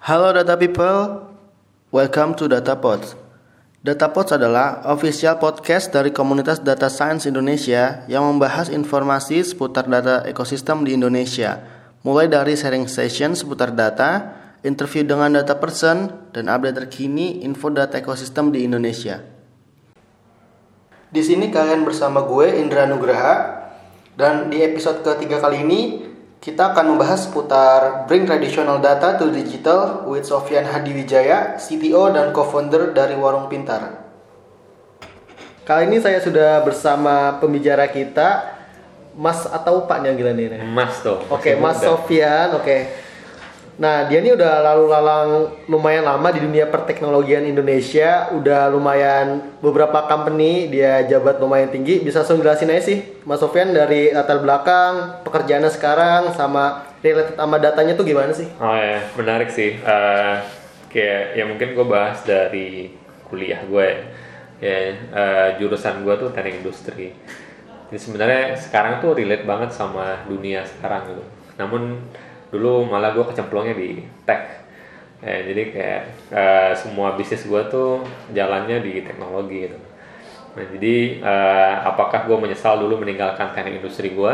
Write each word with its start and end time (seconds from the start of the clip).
Halo 0.00 0.32
data 0.32 0.56
people, 0.56 1.28
welcome 1.92 2.32
to 2.32 2.48
DataPods. 2.48 3.20
DataPods 3.84 4.32
adalah 4.32 4.80
official 4.88 5.36
podcast 5.36 5.92
dari 5.92 6.08
komunitas 6.08 6.56
data 6.64 6.88
science 6.88 7.28
Indonesia 7.28 8.08
yang 8.08 8.24
membahas 8.24 8.72
informasi 8.72 9.44
seputar 9.44 9.84
data 9.84 10.24
ekosistem 10.24 10.88
di 10.88 10.96
Indonesia, 10.96 11.60
mulai 12.00 12.32
dari 12.32 12.56
sharing 12.56 12.88
session 12.88 13.36
seputar 13.36 13.76
data, 13.76 14.40
interview 14.64 15.04
dengan 15.04 15.36
data 15.36 15.60
person, 15.60 16.32
dan 16.32 16.48
update 16.48 16.80
terkini 16.80 17.44
info 17.44 17.68
data 17.68 18.00
ekosistem 18.00 18.56
di 18.56 18.64
Indonesia. 18.64 19.20
Di 21.12 21.20
sini 21.20 21.52
kalian 21.52 21.84
bersama 21.84 22.24
gue 22.24 22.56
Indra 22.56 22.88
Nugraha 22.88 23.68
dan 24.16 24.48
di 24.48 24.64
episode 24.64 25.04
ketiga 25.04 25.44
kali 25.44 25.60
ini 25.60 25.80
kita 26.40 26.72
akan 26.72 26.96
membahas 26.96 27.28
seputar 27.28 28.08
Bring 28.08 28.24
Traditional 28.24 28.80
Data 28.80 29.20
to 29.20 29.28
Digital 29.28 30.08
with 30.08 30.24
Sofian 30.24 30.64
Hadiwijaya, 30.64 31.60
CTO 31.60 32.08
dan 32.16 32.32
co-founder 32.32 32.96
dari 32.96 33.12
Warung 33.12 33.52
Pintar. 33.52 34.08
Kali 35.68 35.92
ini 35.92 36.00
saya 36.00 36.16
sudah 36.24 36.64
bersama 36.64 37.36
pembicara 37.36 37.84
kita, 37.92 38.56
Mas 39.12 39.44
atau 39.44 39.84
Pak 39.84 40.00
nih 40.00 40.16
ini. 40.16 40.56
Mas 40.64 41.04
tuh. 41.04 41.20
Oke, 41.28 41.60
masih 41.60 41.60
Mas. 41.60 41.76
Sofian, 41.84 42.48
oke. 42.56 42.76
Nah, 43.80 44.04
dia 44.12 44.20
ini 44.20 44.36
udah 44.36 44.60
lalu 44.60 44.84
lalang 44.92 45.28
lumayan 45.64 46.04
lama 46.04 46.28
di 46.28 46.44
dunia 46.44 46.68
perteknologian 46.68 47.48
Indonesia, 47.48 48.28
udah 48.28 48.68
lumayan 48.68 49.56
beberapa 49.64 50.04
company 50.04 50.68
dia 50.68 51.00
jabat 51.08 51.40
lumayan 51.40 51.72
tinggi. 51.72 51.96
Bisa 52.04 52.20
langsung 52.20 52.44
jelasin 52.44 52.68
aja 52.68 52.84
sih, 52.84 53.00
Mas 53.24 53.40
Sofian 53.40 53.72
dari 53.72 54.12
latar 54.12 54.44
belakang, 54.44 55.24
pekerjaannya 55.24 55.72
sekarang, 55.72 56.36
sama 56.36 56.92
related 57.00 57.40
sama 57.40 57.56
datanya 57.56 57.96
tuh 57.96 58.04
gimana 58.04 58.36
sih? 58.36 58.52
Oh 58.60 58.76
ya, 58.76 59.00
menarik 59.16 59.48
sih. 59.48 59.80
Eh, 59.80 60.36
kayak 60.92 61.40
ya 61.40 61.44
mungkin 61.48 61.72
gue 61.72 61.86
bahas 61.88 62.20
dari 62.20 62.92
kuliah 63.32 63.64
gue. 63.64 63.88
Ya, 64.60 64.92
eh, 64.92 65.48
jurusan 65.56 66.04
gue 66.04 66.14
tuh 66.20 66.28
teknik 66.36 66.60
industri. 66.60 67.16
Jadi 67.88 67.96
sebenarnya 67.96 68.60
sekarang 68.60 69.00
tuh 69.00 69.16
relate 69.16 69.48
banget 69.48 69.72
sama 69.72 70.20
dunia 70.28 70.68
sekarang 70.68 71.16
gitu. 71.16 71.24
Namun 71.56 71.96
dulu 72.50 72.86
malah 72.86 73.14
gue 73.14 73.24
kecemplungnya 73.26 73.74
di 73.74 74.02
tech. 74.26 74.62
Ya, 75.20 75.36
jadi 75.44 75.62
kayak 75.70 76.02
eh, 76.32 76.72
semua 76.74 77.14
bisnis 77.14 77.44
gue 77.44 77.62
tuh 77.68 78.02
jalannya 78.32 78.80
di 78.80 79.04
teknologi 79.04 79.68
gitu. 79.68 79.78
Nah, 80.56 80.66
jadi 80.76 80.96
eh, 81.22 81.74
apakah 81.86 82.26
gue 82.26 82.36
menyesal 82.36 82.82
dulu 82.82 82.98
meninggalkan 83.00 83.54
teknik 83.54 83.84
industri 83.84 84.12
gue, 84.12 84.32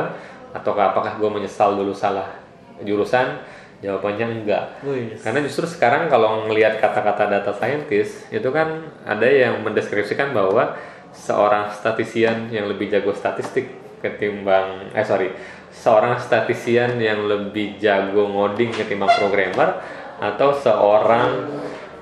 ataukah 0.56 0.96
apakah 0.96 1.20
gue 1.20 1.30
menyesal 1.30 1.76
dulu 1.76 1.92
salah 1.92 2.38
jurusan? 2.80 3.40
Jawabannya 3.84 4.40
enggak. 4.40 4.80
Wih. 4.88 5.20
Karena 5.20 5.44
justru 5.44 5.68
sekarang 5.68 6.08
kalau 6.08 6.48
ngelihat 6.48 6.80
kata-kata 6.80 7.28
data 7.28 7.52
scientist 7.52 8.24
itu 8.32 8.48
kan 8.48 8.88
ada 9.04 9.28
yang 9.28 9.60
mendeskripsikan 9.60 10.32
bahwa 10.32 10.72
seorang 11.12 11.68
statistician 11.76 12.48
yang 12.48 12.72
lebih 12.72 12.88
jago 12.88 13.12
statistik 13.12 13.85
ketimbang 14.06 14.94
eh 14.94 15.02
sorry 15.02 15.34
seorang 15.74 16.16
statistician 16.22 16.96
yang 17.02 17.26
lebih 17.26 17.76
jago 17.82 18.30
ngoding 18.30 18.72
ketimbang 18.72 19.10
programmer 19.18 19.82
atau 20.16 20.56
seorang 20.56 21.52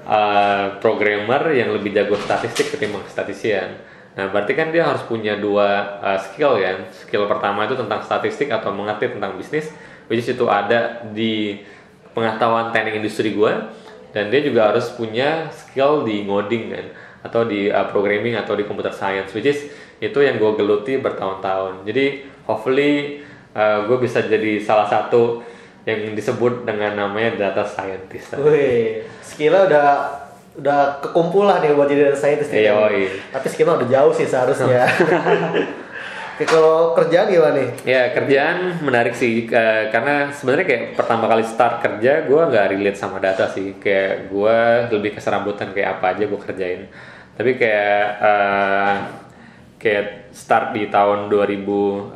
uh, 0.07 0.79
programmer 0.79 1.51
yang 1.51 1.75
lebih 1.75 1.91
jago 1.91 2.15
statistik 2.15 2.71
ketimbang 2.71 3.03
statistician. 3.11 3.83
Nah, 4.15 4.31
berarti 4.31 4.55
kan 4.55 4.71
dia 4.71 4.87
harus 4.87 5.03
punya 5.11 5.35
dua 5.35 5.99
uh, 5.99 6.19
skill 6.23 6.63
kan. 6.63 6.87
Skill 6.95 7.27
pertama 7.27 7.67
itu 7.67 7.75
tentang 7.75 7.99
statistik 8.07 8.47
atau 8.55 8.71
mengerti 8.71 9.11
tentang 9.11 9.35
bisnis, 9.35 9.75
which 10.07 10.23
is 10.23 10.31
itu 10.31 10.47
ada 10.47 11.03
di 11.11 11.59
pengetahuan 12.15 12.71
teknik 12.71 13.03
industri 13.03 13.35
gue, 13.35 13.53
dan 14.15 14.31
dia 14.31 14.39
juga 14.47 14.71
harus 14.71 14.87
punya 14.95 15.51
skill 15.51 16.07
di 16.07 16.23
ngoding 16.23 16.71
kan, 16.71 16.87
atau 17.27 17.43
di 17.43 17.67
uh, 17.67 17.91
programming 17.91 18.39
atau 18.39 18.55
di 18.55 18.63
computer 18.63 18.95
science, 18.95 19.35
which 19.35 19.51
is 19.51 19.67
itu 20.05 20.19
yang 20.21 20.37
gue 20.37 20.53
geluti 20.55 21.01
bertahun-tahun. 21.01 21.89
Jadi 21.89 22.05
hopefully 22.45 23.25
uh, 23.57 23.89
gue 23.89 23.97
bisa 23.99 24.21
jadi 24.21 24.61
salah 24.61 24.85
satu 24.85 25.41
yang 25.85 26.13
disebut 26.13 26.65
dengan 26.65 26.97
namanya 26.97 27.49
data 27.49 27.65
scientist. 27.65 28.37
Wih, 28.37 29.05
skillnya 29.21 29.69
udah 29.69 29.89
udah 30.55 31.03
kekumpul 31.03 31.45
lah 31.45 31.59
nih 31.59 31.75
buat 31.75 31.89
jadi 31.89 32.13
data 32.13 32.19
scientist. 32.19 32.53
Iya. 32.53 32.73
Tapi 33.33 33.47
skillnya 33.49 33.81
udah 33.81 33.89
jauh 33.89 34.13
sih 34.13 34.25
seharusnya. 34.25 34.85
Oke, 36.35 36.51
kalau 36.51 36.99
kerjaan 36.99 37.31
gimana 37.31 37.55
nih? 37.63 37.69
Ya 37.87 38.03
kerjaan 38.11 38.83
menarik 38.83 39.15
sih 39.15 39.47
ke- 39.47 39.87
karena 39.95 40.35
sebenarnya 40.35 40.67
kayak 40.67 40.85
pertama 40.99 41.31
kali 41.31 41.47
start 41.47 41.79
kerja 41.79 42.27
gue 42.27 42.41
nggak 42.51 42.75
relate 42.75 42.99
sama 42.99 43.23
data 43.23 43.47
sih 43.47 43.79
kayak 43.79 44.35
gue 44.35 44.59
lebih 44.99 45.15
keserambutan 45.15 45.71
kayak 45.71 46.03
apa 46.03 46.19
aja 46.19 46.27
gue 46.27 46.41
kerjain 46.43 46.91
tapi 47.39 47.55
kayak 47.55 48.03
eh, 48.19 48.95
kayak 49.79 50.33
start 50.33 50.73
di 50.73 50.89
tahun 50.89 51.29
2010 51.29 52.15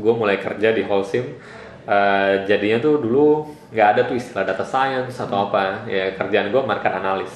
gue 0.00 0.14
mulai 0.16 0.40
kerja 0.40 0.72
di 0.72 0.82
Holcim 0.86 1.38
Eh, 1.90 2.34
jadinya 2.46 2.78
tuh 2.78 3.02
dulu 3.02 3.50
nggak 3.74 3.88
ada 3.96 4.02
tuh 4.06 4.14
istilah 4.14 4.46
data 4.46 4.62
science 4.62 5.16
atau 5.18 5.50
apa. 5.50 5.88
Ya 5.90 6.12
kerjaan 6.14 6.54
gue 6.54 6.62
market 6.62 6.92
analis. 6.92 7.32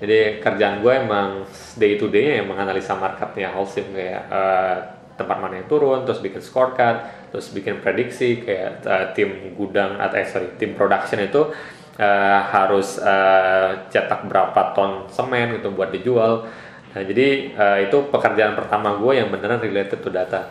Jadi 0.00 0.40
kerjaan 0.40 0.80
gue 0.80 0.92
emang 0.94 1.44
day 1.76 2.00
to 2.00 2.08
day 2.08 2.32
nya 2.32 2.34
emang 2.40 2.56
analisa 2.56 2.96
marketnya 2.96 3.52
Holcim 3.52 3.92
kayak 3.92 4.22
eh, 4.30 4.78
tempat 5.20 5.36
mana 5.36 5.60
yang 5.60 5.68
turun, 5.68 6.08
terus 6.08 6.24
bikin 6.24 6.40
scorecard, 6.40 7.28
terus 7.28 7.52
bikin 7.52 7.84
prediksi. 7.84 8.40
Kayak 8.40 8.80
uh, 8.88 9.06
tim 9.12 9.52
gudang 9.52 10.00
atau 10.00 10.16
eh, 10.16 10.24
sorry 10.24 10.56
tim 10.56 10.72
production 10.72 11.20
itu 11.20 11.52
uh, 12.00 12.40
harus 12.48 12.96
uh, 13.04 13.84
cetak 13.92 14.24
berapa 14.24 14.72
ton 14.72 15.12
semen 15.12 15.60
gitu 15.60 15.76
buat 15.76 15.92
dijual. 15.92 16.48
Nah 16.90 17.02
jadi 17.06 17.28
uh, 17.54 17.78
itu 17.82 17.96
pekerjaan 18.10 18.58
pertama 18.58 18.98
gue 18.98 19.12
yang 19.18 19.28
beneran 19.30 19.62
related 19.62 20.02
to 20.02 20.10
data. 20.10 20.50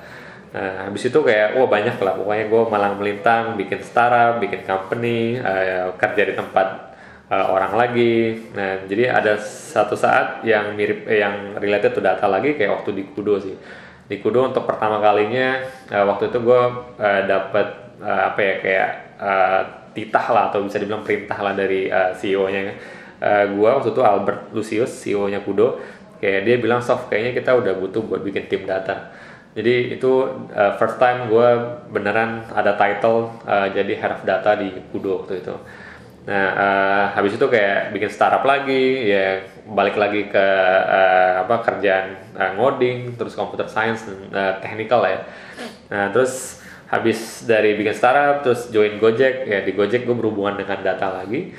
Nah 0.50 0.90
habis 0.90 1.06
itu 1.06 1.20
kayak 1.22 1.60
wah 1.60 1.70
banyak 1.70 2.00
lah 2.00 2.14
pokoknya 2.18 2.46
gue 2.50 2.62
malang 2.72 2.96
melintang 2.98 3.60
bikin 3.60 3.84
startup, 3.84 4.40
bikin 4.40 4.64
company, 4.64 5.38
uh, 5.38 5.94
kerja 6.00 6.24
di 6.24 6.34
tempat 6.34 6.90
uh, 7.30 7.46
orang 7.54 7.74
lagi. 7.78 8.50
Nah, 8.58 8.84
jadi 8.90 9.14
ada 9.14 9.38
satu 9.46 9.94
saat 9.94 10.44
yang 10.44 10.74
mirip 10.74 11.06
eh, 11.06 11.22
yang 11.22 11.56
related 11.62 11.96
to 11.96 12.02
data 12.02 12.26
lagi 12.26 12.58
kayak 12.58 12.82
waktu 12.82 12.92
di 12.98 13.04
Kudo 13.14 13.38
sih. 13.40 13.56
Di 14.10 14.18
Kudo 14.20 14.50
untuk 14.50 14.66
pertama 14.66 14.98
kalinya 14.98 15.62
uh, 15.94 16.06
waktu 16.10 16.34
itu 16.34 16.42
gue 16.42 16.62
uh, 16.98 17.22
dapat 17.30 17.68
uh, 18.02 18.22
apa 18.34 18.40
ya 18.42 18.56
kayak 18.60 18.90
uh, 19.22 19.62
titah 19.94 20.26
lah 20.34 20.44
atau 20.50 20.66
bisa 20.66 20.82
dibilang 20.82 21.06
perintah 21.06 21.38
lah 21.38 21.54
dari 21.54 21.88
uh, 21.88 22.18
CEO-nya. 22.18 22.74
Uh, 23.20 23.46
gue 23.54 23.70
waktu 23.70 23.94
itu 23.94 24.02
Albert 24.02 24.50
Lucius, 24.52 24.92
CEO-nya 25.06 25.46
Kudo. 25.46 25.78
Kayak 26.20 26.42
dia 26.46 26.56
bilang 26.60 26.84
soft 26.84 27.08
kayaknya 27.08 27.40
kita 27.40 27.56
udah 27.56 27.74
butuh 27.80 28.04
buat 28.04 28.22
bikin 28.22 28.52
tim 28.52 28.64
data. 28.68 29.12
Jadi 29.56 29.98
itu 29.98 30.12
uh, 30.54 30.78
first 30.78 31.02
time 31.02 31.26
gue 31.28 31.50
beneran 31.90 32.46
ada 32.54 32.78
title 32.78 33.34
uh, 33.50 33.68
jadi 33.72 33.98
head 33.98 34.14
of 34.14 34.22
data 34.24 34.56
di 34.60 34.72
Kudo 34.94 35.26
waktu 35.26 35.42
itu. 35.42 35.56
Nah, 36.30 36.48
eh, 36.54 37.06
habis 37.18 37.42
itu 37.42 37.46
kayak 37.50 37.90
bikin 37.90 38.12
startup 38.14 38.46
lagi, 38.46 39.10
ya 39.10 39.42
balik 39.66 39.98
lagi 39.98 40.30
ke 40.30 40.46
eh, 40.86 41.42
apa 41.42 41.66
kerjaan 41.66 42.38
eh, 42.38 42.52
ngoding, 42.54 43.18
terus 43.18 43.34
computer 43.34 43.66
science 43.66 44.06
dan 44.06 44.30
eh, 44.30 44.54
technical 44.62 45.02
ya. 45.10 45.26
Nah, 45.90 46.14
terus 46.14 46.62
habis 46.86 47.50
dari 47.50 47.74
bikin 47.74 47.98
startup, 47.98 48.46
terus 48.46 48.70
join 48.70 49.02
Gojek, 49.02 49.50
ya 49.50 49.66
di 49.66 49.74
Gojek 49.74 50.06
gue 50.06 50.14
berhubungan 50.14 50.54
dengan 50.62 50.86
data 50.86 51.10
lagi. 51.24 51.50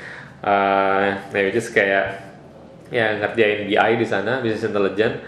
Nah, 0.47 1.19
which 1.35 1.59
is 1.59 1.67
kayak 1.75 2.30
ya 2.91 3.17
ngerjain 3.17 3.71
BI 3.71 3.93
di 3.97 4.07
sana, 4.07 4.43
business 4.43 4.67
intelligence. 4.67 5.19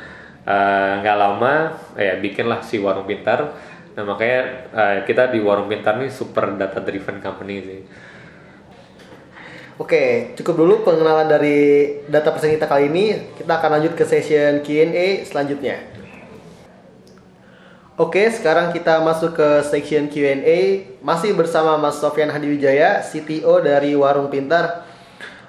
Eh, 0.42 0.92
nggak 0.98 1.16
lama, 1.18 1.78
ya 1.94 2.18
bikinlah 2.18 2.66
si 2.66 2.82
warung 2.82 3.06
pintar. 3.06 3.54
Nah 3.94 4.02
makanya 4.02 4.40
eh, 4.74 4.98
kita 5.06 5.30
di 5.30 5.38
warung 5.38 5.70
pintar 5.70 6.02
nih 6.02 6.10
super 6.10 6.58
data 6.58 6.82
driven 6.82 7.22
company 7.22 7.56
sih. 7.62 7.80
Oke, 9.80 10.36
cukup 10.36 10.54
dulu 10.58 10.74
pengenalan 10.84 11.26
dari 11.32 11.58
data 12.06 12.28
person 12.34 12.52
kita 12.52 12.68
kali 12.68 12.92
ini. 12.92 13.34
Kita 13.38 13.56
akan 13.56 13.80
lanjut 13.80 13.96
ke 13.96 14.04
session 14.04 14.60
Q&A 14.60 15.24
selanjutnya. 15.24 15.80
Oke, 18.00 18.24
sekarang 18.34 18.72
kita 18.72 19.04
masuk 19.04 19.36
ke 19.36 19.48
section 19.68 20.10
Q&A. 20.10 20.90
Masih 21.04 21.36
bersama 21.36 21.78
Mas 21.78 22.00
Sofian 22.00 22.32
Hadiwijaya, 22.32 23.04
CTO 23.04 23.62
dari 23.62 23.94
Warung 23.94 24.26
Pintar. 24.32 24.88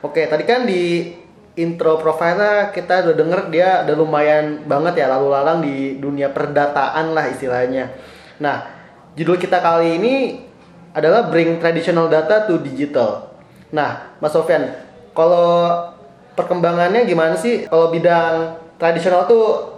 Oke, 0.04 0.28
tadi 0.28 0.44
kan 0.44 0.68
di 0.68 1.16
intro 1.54 2.02
profile 2.02 2.74
kita 2.74 3.06
udah 3.06 3.16
denger 3.16 3.42
dia 3.54 3.70
udah 3.86 3.96
lumayan 3.98 4.66
banget 4.66 5.06
ya 5.06 5.08
lalu 5.14 5.28
lalang 5.30 5.60
di 5.62 6.02
dunia 6.02 6.34
perdataan 6.34 7.14
lah 7.14 7.30
istilahnya. 7.30 7.94
Nah, 8.42 8.66
judul 9.14 9.38
kita 9.38 9.62
kali 9.62 10.02
ini 10.02 10.14
adalah 10.94 11.30
Bring 11.30 11.62
Traditional 11.62 12.10
Data 12.10 12.46
to 12.50 12.62
Digital. 12.62 13.34
Nah, 13.74 14.14
Mas 14.22 14.34
Sofian, 14.34 14.70
kalau 15.14 15.74
perkembangannya 16.38 17.06
gimana 17.06 17.34
sih? 17.38 17.66
Kalau 17.66 17.90
bidang 17.90 18.58
tradisional 18.78 19.26
tuh 19.26 19.73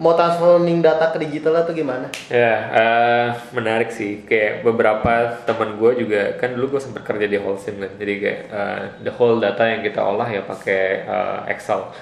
mau 0.00 0.16
transforming 0.16 0.80
data 0.80 1.12
ke 1.12 1.20
digital 1.28 1.60
atau 1.60 1.76
gimana? 1.76 2.08
Ya, 2.32 2.52
uh, 2.72 3.28
menarik 3.52 3.92
sih. 3.92 4.24
Kayak 4.24 4.64
beberapa 4.64 5.44
teman 5.44 5.76
gue 5.76 5.92
juga 6.00 6.40
kan 6.40 6.56
dulu 6.56 6.76
gue 6.76 6.80
sempat 6.80 7.04
kerja 7.04 7.28
di 7.28 7.36
Holcim 7.36 7.76
kan. 7.76 7.92
Jadi 8.00 8.12
kayak 8.16 8.40
uh, 8.48 8.82
the 9.04 9.12
whole 9.12 9.36
data 9.36 9.60
yang 9.68 9.84
kita 9.84 10.00
olah 10.00 10.24
ya 10.32 10.40
pakai 10.40 11.04
uh, 11.04 11.38
Excel. 11.52 11.92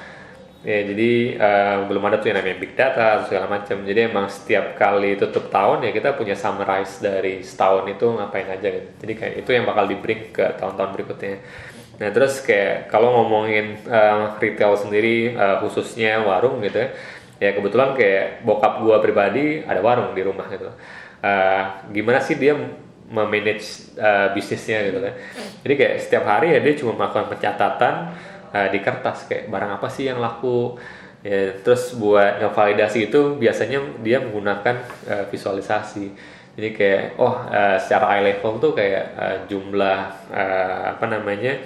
Ya, 0.63 0.83
jadi 0.83 1.39
uh, 1.39 1.77
belum 1.87 2.03
ada 2.07 2.19
tuh 2.19 2.31
yang 2.31 2.39
namanya 2.39 2.59
big 2.63 2.79
data 2.79 3.27
segala 3.27 3.51
macam. 3.51 3.83
Jadi 3.83 4.01
emang 4.07 4.31
setiap 4.31 4.79
kali 4.79 5.19
tutup 5.19 5.51
tahun 5.51 5.83
ya 5.83 5.91
kita 5.91 6.15
punya 6.15 6.39
summarize 6.39 7.03
dari 7.03 7.43
setahun 7.43 7.83
itu 7.91 8.07
ngapain 8.15 8.47
aja 8.47 8.69
gitu. 8.79 8.89
Jadi 9.03 9.13
kayak 9.19 9.35
itu 9.43 9.51
yang 9.51 9.67
bakal 9.67 9.91
di 9.91 9.99
bring 9.99 10.31
ke 10.31 10.55
tahun-tahun 10.55 10.91
berikutnya. 10.95 11.43
Nah 11.99 12.15
terus 12.15 12.47
kayak 12.47 12.95
kalau 12.95 13.11
ngomongin 13.11 13.75
uh, 13.91 14.39
retail 14.39 14.79
sendiri 14.79 15.35
uh, 15.35 15.59
khususnya 15.59 16.23
warung 16.23 16.63
gitu 16.63 16.87
ya 16.87 16.95
ya 17.39 17.55
kebetulan 17.55 17.95
kayak 17.95 18.43
bokap 18.43 18.83
gua 18.83 18.99
pribadi 18.99 19.63
ada 19.63 19.79
warung 19.83 20.15
di 20.15 20.23
rumah 20.27 20.47
gitu. 20.51 20.71
Uh, 21.19 21.63
gimana 21.91 22.23
sih 22.23 22.39
dia 22.39 22.55
memanage 23.09 23.95
uh, 23.99 24.31
bisnisnya 24.37 24.85
gitu 24.87 25.01
kan? 25.01 25.15
Jadi 25.65 25.75
kayak 25.75 25.95
setiap 25.99 26.25
hari 26.29 26.55
ya 26.55 26.61
dia 26.61 26.75
cuma 26.77 26.95
melakukan 26.95 27.27
pencatatan 27.33 27.95
uh, 28.53 28.69
di 28.69 28.79
kertas. 28.85 29.27
Kayak 29.27 29.49
barang 29.49 29.71
apa 29.81 29.89
sih 29.89 30.07
yang 30.07 30.21
laku? 30.21 30.77
Ya 31.19 31.51
terus 31.67 31.99
buat 31.99 32.39
ngevalidasi 32.39 33.11
itu 33.11 33.35
biasanya 33.43 33.83
dia 34.07 34.23
menggunakan 34.23 34.77
uh, 35.11 35.25
visualisasi. 35.27 36.15
Jadi 36.59 36.69
kayak 36.75 37.19
oh 37.19 37.35
uh, 37.51 37.79
secara 37.79 38.19
eye 38.19 38.35
level 38.35 38.63
tuh 38.63 38.73
kayak 38.75 39.05
uh, 39.19 39.37
jumlah 39.51 39.99
uh, 40.31 40.95
apa 40.95 41.07
namanya 41.11 41.59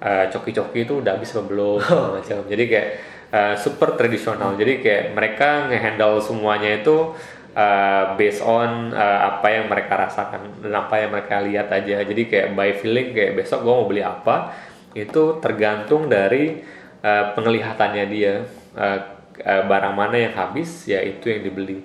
uh, 0.00 0.28
coki-coki 0.32 0.88
itu 0.88 1.04
udah 1.04 1.16
habis 1.16 1.32
belum 1.36 1.80
macam. 2.16 2.44
Jadi 2.48 2.64
kayak 2.68 2.88
uh, 3.36 3.54
super 3.60 3.92
tradisional. 4.00 4.56
Jadi 4.56 4.80
kayak 4.80 5.04
mereka 5.12 5.68
ngehandle 5.68 6.24
semuanya 6.24 6.80
itu 6.80 7.12
uh, 7.52 8.16
based 8.16 8.40
on 8.40 8.96
uh, 8.96 9.36
apa 9.36 9.60
yang 9.60 9.64
mereka 9.68 10.08
rasakan 10.08 10.64
dan 10.64 10.72
apa 10.72 11.04
yang 11.04 11.10
mereka 11.12 11.44
lihat 11.44 11.68
aja. 11.68 12.00
Jadi 12.00 12.22
kayak 12.32 12.56
by 12.56 12.72
feeling 12.72 13.12
kayak 13.12 13.36
besok 13.36 13.60
gue 13.60 13.74
mau 13.76 13.84
beli 13.84 14.00
apa 14.00 14.56
itu 14.96 15.36
tergantung 15.44 16.08
dari 16.08 16.64
uh, 17.04 17.36
penglihatannya 17.36 18.04
dia. 18.08 18.34
Uh, 18.72 19.00
barang 19.36 19.92
mana 19.92 20.16
yang 20.16 20.32
habis 20.32 20.88
ya 20.88 21.04
itu 21.04 21.28
yang 21.28 21.44
dibeli. 21.44 21.84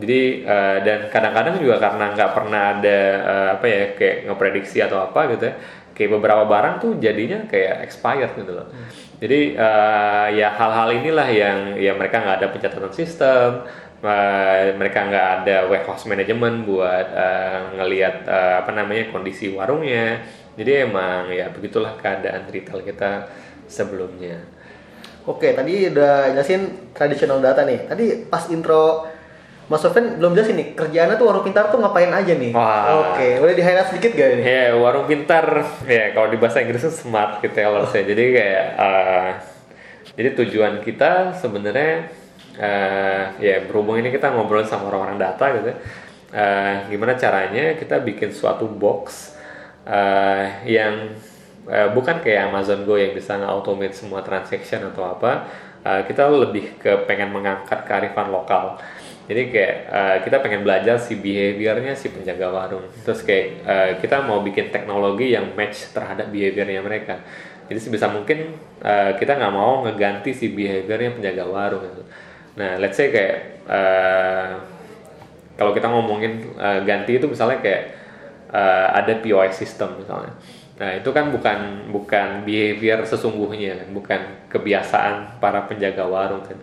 Jadi 0.00 0.48
uh, 0.48 0.80
dan 0.80 1.12
kadang-kadang 1.12 1.60
juga 1.60 1.76
karena 1.76 2.08
nggak 2.16 2.30
pernah 2.32 2.62
ada 2.72 2.98
uh, 3.20 3.48
apa 3.60 3.66
ya 3.68 3.82
kayak 3.92 4.16
ngeprediksi 4.32 4.80
atau 4.80 5.04
apa 5.04 5.28
gitu 5.28 5.44
ya 5.44 5.54
kayak 5.96 6.12
beberapa 6.20 6.44
barang 6.44 6.74
tuh 6.84 6.92
jadinya 7.00 7.48
kayak 7.48 7.84
expired 7.88 8.32
gitu 8.36 8.52
loh. 8.52 8.68
Hmm. 8.68 8.88
Jadi 9.16 9.56
uh, 9.56 10.28
ya 10.28 10.52
hal-hal 10.52 10.92
inilah 10.92 11.28
yang 11.32 11.58
ya 11.80 11.96
mereka 11.96 12.20
nggak 12.20 12.36
ada 12.36 12.48
pencatatan 12.52 12.92
sistem, 12.92 13.64
uh, 14.04 14.76
mereka 14.76 15.08
nggak 15.08 15.28
ada 15.40 15.56
warehouse 15.72 16.04
management 16.04 16.68
buat 16.68 17.06
uh, 17.16 17.80
ngelihat 17.80 18.28
uh, 18.28 18.54
apa 18.60 18.76
namanya 18.76 19.08
kondisi 19.08 19.56
warungnya. 19.56 20.20
Jadi 20.56 20.84
emang 20.84 21.32
ya 21.32 21.48
begitulah 21.48 21.96
keadaan 21.96 22.48
retail 22.52 22.84
kita 22.84 23.28
sebelumnya. 23.64 24.44
Oke, 25.26 25.56
tadi 25.56 25.90
udah 25.90 26.30
jelasin 26.36 26.92
traditional 26.94 27.40
data 27.40 27.64
nih. 27.66 27.88
Tadi 27.88 28.30
pas 28.30 28.46
intro 28.52 29.15
Mas 29.66 29.82
Sofyan 29.82 30.22
belum 30.22 30.38
jelas 30.38 30.54
ini 30.54 30.78
kerjaannya 30.78 31.18
tuh 31.18 31.26
warung 31.26 31.42
pintar 31.42 31.74
tuh 31.74 31.82
ngapain 31.82 32.06
aja 32.14 32.38
nih? 32.38 32.54
Wah. 32.54 33.10
Oke, 33.10 33.42
boleh 33.42 33.54
di 33.58 33.66
highlight 33.66 33.90
sedikit 33.90 34.14
gak 34.14 34.38
ini? 34.38 34.42
Ya, 34.46 34.70
yeah, 34.70 34.70
warung 34.78 35.10
pintar 35.10 35.42
ya 35.82 36.14
kalau 36.14 36.30
di 36.30 36.38
bahasa 36.38 36.62
Inggris 36.62 36.86
smart 36.94 37.42
retailers 37.42 37.90
ya. 37.90 38.02
Jadi 38.06 38.24
kayak 38.30 38.66
uh, 38.78 39.30
jadi 40.14 40.28
tujuan 40.38 40.86
kita 40.86 41.34
sebenarnya 41.34 42.14
uh, 42.62 43.22
ya 43.42 43.66
berhubung 43.66 43.98
ini 43.98 44.14
kita 44.14 44.30
ngobrol 44.30 44.62
sama 44.62 44.86
orang-orang 44.86 45.18
data 45.18 45.44
gitu. 45.58 45.74
Uh, 46.30 46.86
gimana 46.86 47.18
caranya 47.18 47.74
kita 47.74 47.98
bikin 48.06 48.30
suatu 48.30 48.70
box 48.70 49.34
uh, 49.82 50.62
yang 50.62 51.10
uh, 51.66 51.90
bukan 51.90 52.22
kayak 52.22 52.54
Amazon 52.54 52.86
Go 52.86 52.94
yang 52.94 53.18
bisa 53.18 53.34
nge-automate 53.34 53.98
semua 53.98 54.22
transaction 54.22 54.86
atau 54.94 55.10
apa. 55.10 55.50
Uh, 55.82 56.02
kita 56.06 56.26
lebih 56.30 56.78
ke 56.78 57.02
pengen 57.06 57.34
mengangkat 57.34 57.82
kearifan 57.82 58.30
lokal 58.30 58.78
jadi 59.26 59.42
kayak 59.50 59.76
uh, 59.90 60.16
kita 60.22 60.38
pengen 60.38 60.62
belajar 60.62 61.02
si 61.02 61.18
behaviornya 61.18 61.98
si 61.98 62.14
penjaga 62.14 62.46
warung. 62.46 62.86
Terus 63.02 63.26
kayak 63.26 63.46
uh, 63.66 63.90
kita 63.98 64.22
mau 64.22 64.38
bikin 64.38 64.70
teknologi 64.70 65.34
yang 65.34 65.50
match 65.58 65.90
terhadap 65.90 66.30
behaviornya 66.30 66.78
mereka. 66.78 67.18
Jadi 67.66 67.78
sebisa 67.82 68.06
mungkin 68.06 68.54
uh, 68.86 69.18
kita 69.18 69.34
nggak 69.34 69.50
mau 69.50 69.82
ngeganti 69.82 70.30
si 70.30 70.54
behaviornya 70.54 71.18
penjaga 71.18 71.44
warung 71.46 71.82
gitu. 71.82 72.04
nah 72.56 72.80
let's 72.80 72.96
say 72.96 73.12
kayak 73.12 73.60
uh, 73.68 74.56
kalau 75.60 75.76
kita 75.76 75.92
ngomongin 75.92 76.56
uh, 76.56 76.80
ganti 76.88 77.20
itu 77.20 77.28
misalnya 77.28 77.60
kayak 77.60 77.92
uh, 78.48 78.96
ada 78.96 79.20
POS 79.20 79.60
system 79.60 80.00
misalnya. 80.00 80.32
Nah 80.78 80.96
itu 80.96 81.10
kan 81.12 81.28
bukan 81.34 81.90
bukan 81.92 82.46
behavior 82.48 83.02
sesungguhnya 83.04 83.82
kan, 83.84 83.88
bukan 83.92 84.20
kebiasaan 84.48 85.36
para 85.42 85.66
penjaga 85.68 86.06
warung 86.06 86.46
kan 86.46 86.56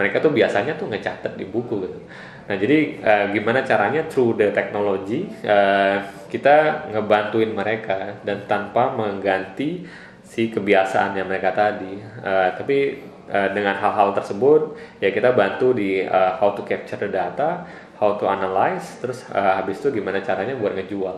mereka 0.00 0.24
tuh 0.24 0.32
biasanya 0.32 0.80
tuh 0.80 0.88
ngecatat 0.88 1.36
di 1.36 1.44
buku 1.44 1.84
gitu. 1.84 2.00
Nah 2.48 2.56
jadi 2.56 2.78
uh, 3.04 3.24
gimana 3.36 3.60
caranya 3.60 4.08
through 4.08 4.40
the 4.40 4.48
technology 4.56 5.28
uh, 5.44 6.00
kita 6.32 6.88
ngebantuin 6.88 7.52
mereka 7.52 8.16
dan 8.24 8.48
tanpa 8.48 8.96
mengganti 8.96 9.84
si 10.24 10.48
kebiasaan 10.48 11.20
yang 11.20 11.28
mereka 11.28 11.52
tadi. 11.52 12.00
Uh, 12.24 12.48
tapi 12.56 13.04
uh, 13.28 13.52
dengan 13.52 13.76
hal-hal 13.76 14.16
tersebut 14.16 14.80
ya 15.04 15.12
kita 15.12 15.36
bantu 15.36 15.76
di 15.76 16.00
uh, 16.00 16.40
how 16.40 16.56
to 16.56 16.64
capture 16.64 16.96
the 16.96 17.12
data, 17.12 17.68
how 18.00 18.16
to 18.16 18.24
analyze, 18.24 18.96
terus 19.04 19.28
uh, 19.30 19.60
habis 19.60 19.76
itu 19.84 20.00
gimana 20.00 20.24
caranya 20.24 20.56
buat 20.56 20.72
ngejual. 20.72 21.16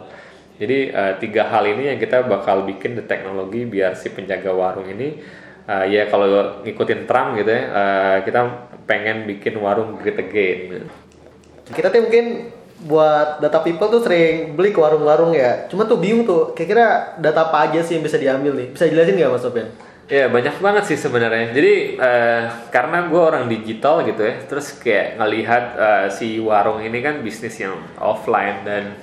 Jadi 0.61 0.93
uh, 0.93 1.17
tiga 1.17 1.49
hal 1.49 1.65
ini 1.65 1.93
yang 1.93 1.99
kita 2.01 2.29
bakal 2.29 2.69
bikin 2.69 2.97
the 2.97 3.05
teknologi 3.05 3.65
biar 3.65 3.97
si 3.97 4.13
penjaga 4.13 4.53
warung 4.53 4.89
ini 4.89 5.21
uh, 5.67 5.85
ya 5.87 6.09
kalau 6.11 6.63
ngikutin 6.63 7.07
Trump 7.07 7.39
gitu 7.39 7.51
ya 7.51 7.63
uh, 7.71 8.17
kita 8.25 8.41
pengen 8.87 9.29
bikin 9.29 9.59
warung 9.59 9.99
great 10.01 10.19
again 10.19 10.87
kita 11.71 11.89
tuh 11.89 12.03
mungkin 12.05 12.51
buat 12.83 13.39
data 13.39 13.63
people 13.63 13.87
tuh 13.87 14.03
sering 14.03 14.59
beli 14.59 14.75
ke 14.75 14.81
warung-warung 14.83 15.31
ya 15.31 15.71
cuma 15.71 15.87
tuh 15.87 16.03
bingung 16.03 16.27
tuh 16.27 16.51
kira-kira 16.53 17.15
data 17.23 17.47
apa 17.47 17.71
aja 17.71 17.79
sih 17.87 17.95
yang 17.95 18.03
bisa 18.03 18.19
diambil 18.19 18.59
nih 18.59 18.75
bisa 18.75 18.91
jelasin 18.91 19.15
nggak 19.15 19.31
mas 19.31 19.43
Sofian? 19.47 19.71
Ya 20.11 20.29
banyak 20.29 20.61
banget 20.61 20.93
sih 20.93 20.99
sebenarnya. 21.01 21.57
Jadi 21.57 21.97
uh, 21.97 22.69
karena 22.69 23.09
gue 23.09 23.23
orang 23.23 23.49
digital 23.49 24.05
gitu 24.05 24.21
ya, 24.21 24.45
terus 24.45 24.77
kayak 24.77 25.17
ngelihat 25.17 25.65
uh, 25.79 26.07
si 26.13 26.37
warung 26.37 26.85
ini 26.85 27.01
kan 27.01 27.25
bisnis 27.25 27.57
yang 27.57 27.81
offline 27.97 28.61
dan 28.61 28.99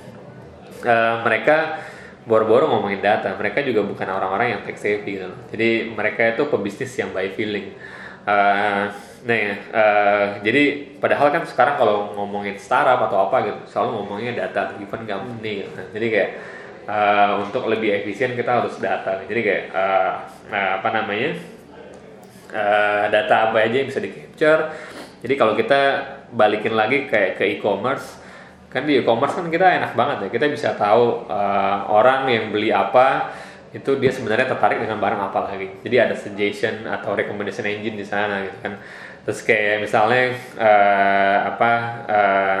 uh, 0.84 1.24
mereka 1.26 1.82
boro-boro 2.24 2.68
ngomongin 2.68 3.00
data. 3.00 3.32
Mereka 3.36 3.64
juga 3.64 3.84
bukan 3.84 4.08
orang-orang 4.08 4.58
yang 4.58 4.60
tech 4.64 4.76
savvy 4.76 5.20
gitu 5.20 5.28
jadi 5.52 5.92
mereka 5.92 6.36
itu 6.36 6.42
pebisnis 6.48 6.92
yang 6.96 7.10
by 7.12 7.28
feeling. 7.32 7.74
Uh, 8.24 8.92
nah 9.20 9.36
ya 9.36 9.54
uh, 9.72 10.26
jadi 10.40 10.96
padahal 10.96 11.28
kan 11.28 11.44
sekarang 11.44 11.76
kalau 11.76 12.16
ngomongin 12.16 12.56
startup 12.56 13.04
atau 13.04 13.28
apa 13.28 13.44
gitu 13.44 13.60
selalu 13.68 14.00
ngomongnya 14.00 14.48
data 14.48 14.72
driven 14.72 15.04
company 15.04 15.60
gitu. 15.60 15.82
jadi 15.92 16.06
kayak 16.08 16.30
uh, 16.88 17.32
untuk 17.44 17.68
lebih 17.68 17.92
efisien 18.00 18.32
kita 18.32 18.62
harus 18.62 18.76
data. 18.80 19.20
Jadi 19.24 19.40
kayak 19.40 19.64
uh, 19.74 20.12
uh, 20.48 20.70
apa 20.80 20.88
namanya 20.94 21.30
uh, 22.54 23.04
data 23.12 23.50
apa 23.50 23.56
aja 23.66 23.76
yang 23.84 23.88
bisa 23.88 24.00
di 24.00 24.10
capture. 24.10 24.72
Jadi 25.20 25.34
kalau 25.36 25.52
kita 25.52 25.80
balikin 26.32 26.72
lagi 26.72 27.04
kayak 27.10 27.36
ke 27.36 27.44
e-commerce 27.58 28.16
kan 28.70 28.86
di 28.86 29.02
e-commerce 29.02 29.34
kan 29.34 29.50
kita 29.50 29.66
enak 29.66 29.92
banget 29.98 30.16
ya. 30.26 30.28
Kita 30.30 30.46
bisa 30.46 30.68
tahu 30.78 31.26
uh, 31.26 31.90
orang 31.90 32.30
yang 32.30 32.44
beli 32.54 32.70
apa 32.70 33.34
itu 33.70 33.98
dia 33.98 34.10
sebenarnya 34.10 34.50
tertarik 34.50 34.78
dengan 34.82 35.02
barang 35.02 35.20
apa 35.30 35.50
lagi. 35.50 35.68
Jadi 35.82 35.96
ada 35.98 36.14
suggestion 36.14 36.86
atau 36.86 37.14
recommendation 37.18 37.66
engine 37.66 37.98
di 37.98 38.06
sana 38.06 38.46
gitu 38.46 38.58
kan. 38.62 38.78
Terus 39.26 39.42
kayak 39.42 39.76
misalnya 39.82 40.24
uh, 40.58 41.38
apa 41.54 41.72
uh, 42.06 42.60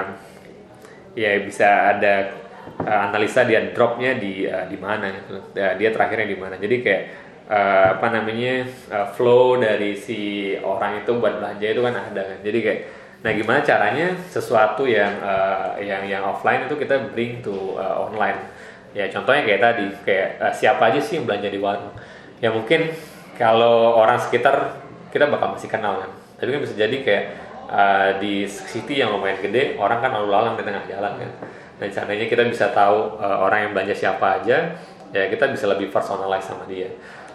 ya 1.14 1.38
bisa 1.46 1.94
ada 1.94 2.34
uh, 2.82 3.00
analisa 3.10 3.46
dia 3.46 3.70
dropnya 3.70 4.18
di 4.18 4.46
uh, 4.50 4.66
di 4.66 4.78
mana 4.78 5.14
gitu. 5.14 5.38
Uh, 5.54 5.74
dia 5.78 5.90
terakhirnya 5.94 6.26
di 6.26 6.38
mana. 6.38 6.54
Jadi 6.58 6.76
kayak 6.82 7.02
uh, 7.50 7.86
apa 7.98 8.06
namanya 8.10 8.66
uh, 8.90 9.06
flow 9.14 9.58
dari 9.58 9.94
si 9.94 10.54
orang 10.58 11.02
itu 11.06 11.10
buat 11.18 11.38
belanja 11.38 11.66
itu 11.70 11.82
kan 11.82 11.94
ada 11.94 12.22
kan. 12.34 12.38
Jadi 12.42 12.58
kayak 12.62 12.82
Nah, 13.20 13.36
gimana 13.36 13.60
caranya 13.60 14.16
sesuatu 14.32 14.88
yang 14.88 15.20
uh, 15.20 15.76
yang 15.76 16.08
yang 16.08 16.24
offline 16.24 16.64
itu 16.64 16.72
kita 16.80 17.12
bring 17.12 17.44
to 17.44 17.76
uh, 17.76 18.08
online? 18.08 18.48
Ya, 18.96 19.12
contohnya 19.12 19.44
kayak 19.44 19.60
tadi, 19.60 19.86
kayak 20.08 20.28
uh, 20.40 20.52
siapa 20.56 20.88
aja 20.88 21.00
sih 21.04 21.20
yang 21.20 21.28
belanja 21.28 21.52
di 21.52 21.60
warung? 21.60 21.92
Ya 22.40 22.48
mungkin 22.48 22.88
kalau 23.36 24.00
orang 24.00 24.16
sekitar 24.16 24.80
kita 25.12 25.28
bakal 25.28 25.52
masih 25.52 25.68
kenal 25.68 26.00
kan. 26.00 26.10
Tapi 26.40 26.48
kan 26.56 26.60
bisa 26.64 26.72
jadi 26.72 26.96
kayak 27.04 27.24
uh, 27.68 28.10
di 28.16 28.48
city 28.48 29.04
yang 29.04 29.12
lumayan 29.12 29.36
gede, 29.44 29.76
orang 29.76 30.00
kan 30.00 30.16
lalu 30.16 30.28
lalang 30.32 30.56
di 30.56 30.64
tengah 30.64 30.84
jalan 30.88 31.12
kan. 31.20 31.30
Nah, 31.76 31.88
caranya 31.92 32.24
kita 32.24 32.42
bisa 32.48 32.72
tahu 32.72 33.20
uh, 33.20 33.44
orang 33.44 33.68
yang 33.68 33.70
belanja 33.76 33.96
siapa 34.00 34.40
aja, 34.40 34.80
ya 35.12 35.24
kita 35.28 35.52
bisa 35.52 35.68
lebih 35.68 35.92
personalize 35.92 36.48
sama 36.48 36.64
dia. 36.64 36.88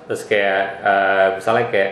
Terus 0.10 0.26
kayak 0.26 0.64
uh, 0.82 1.28
misalnya 1.38 1.70
kayak 1.70 1.92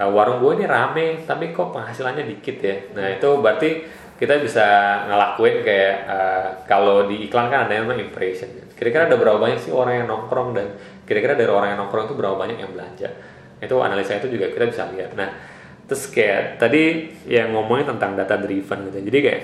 uh, 0.00 0.10
warung 0.10 0.40
gue 0.40 0.64
ini 0.64 0.66
rame 0.66 1.20
tapi 1.28 1.52
kok 1.52 1.76
penghasilannya 1.76 2.24
dikit 2.24 2.56
ya. 2.64 2.76
Nah 2.96 3.06
itu 3.12 3.28
berarti 3.36 3.70
kita 4.16 4.36
bisa 4.40 4.66
ngelakuin 5.08 5.64
kayak 5.64 5.94
uh, 6.08 6.48
kalau 6.68 7.08
di 7.08 7.28
iklan 7.28 7.52
kan 7.52 7.68
ada 7.68 7.72
yang 7.76 7.84
namanya 7.84 8.08
impression. 8.08 8.48
Kira-kira 8.72 9.12
ada 9.12 9.16
berapa 9.20 9.36
banyak 9.36 9.60
sih 9.60 9.72
orang 9.72 10.04
yang 10.04 10.08
nongkrong 10.08 10.56
dan 10.56 10.76
kira-kira 11.04 11.36
dari 11.36 11.52
orang 11.52 11.76
yang 11.76 11.84
nongkrong 11.84 12.08
itu 12.08 12.16
berapa 12.16 12.36
banyak 12.36 12.56
yang 12.60 12.72
belanja? 12.72 13.08
Itu 13.60 13.76
analisa 13.84 14.16
itu 14.16 14.32
juga 14.32 14.48
kita 14.48 14.64
bisa 14.72 14.88
lihat. 14.92 15.12
Nah 15.12 15.28
terus 15.84 16.08
kayak 16.08 16.56
tadi 16.56 17.12
yang 17.28 17.52
ngomongin 17.52 17.96
tentang 17.96 18.16
data 18.16 18.40
driven 18.40 18.88
gitu. 18.88 18.98
Jadi 19.04 19.18
kayak 19.20 19.42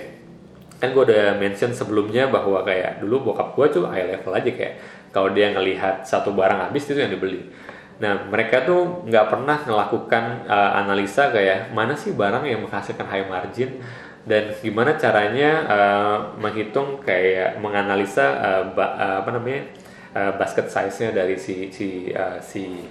kan 0.76 0.92
gue 0.92 1.02
udah 1.08 1.40
mention 1.40 1.72
sebelumnya 1.72 2.28
bahwa 2.28 2.60
kayak 2.60 3.00
dulu 3.00 3.32
bokap 3.32 3.56
gue 3.56 3.66
tuh 3.80 3.84
high 3.88 4.08
level 4.08 4.32
aja. 4.32 4.50
Kayak 4.52 4.75
kalau 5.08 5.32
dia 5.32 5.56
ngelihat 5.56 6.04
satu 6.04 6.36
barang 6.36 6.68
habis 6.68 6.84
itu 6.84 7.00
yang 7.00 7.08
dibeli 7.08 7.48
nah 7.96 8.28
mereka 8.28 8.68
tuh 8.68 9.04
nggak 9.08 9.26
pernah 9.32 9.58
melakukan 9.64 10.44
uh, 10.44 10.80
analisa 10.84 11.32
kayak 11.32 11.72
mana 11.72 11.96
sih 11.96 12.12
barang 12.12 12.44
yang 12.44 12.60
menghasilkan 12.64 13.08
high 13.08 13.24
margin? 13.24 13.80
Dan 14.26 14.50
gimana 14.58 14.98
caranya 14.98 15.50
uh, 15.70 16.18
menghitung 16.34 16.98
kayak 16.98 17.62
menganalisa 17.62 18.26
uh, 18.42 18.62
ba, 18.74 18.86
uh, 18.98 19.16
apa 19.22 19.30
namanya 19.38 19.70
uh, 20.18 20.34
basket 20.34 20.66
size-nya 20.66 21.14
dari 21.14 21.38
si 21.38 21.70
si 21.70 22.10
uh, 22.10 22.42
si 22.42 22.90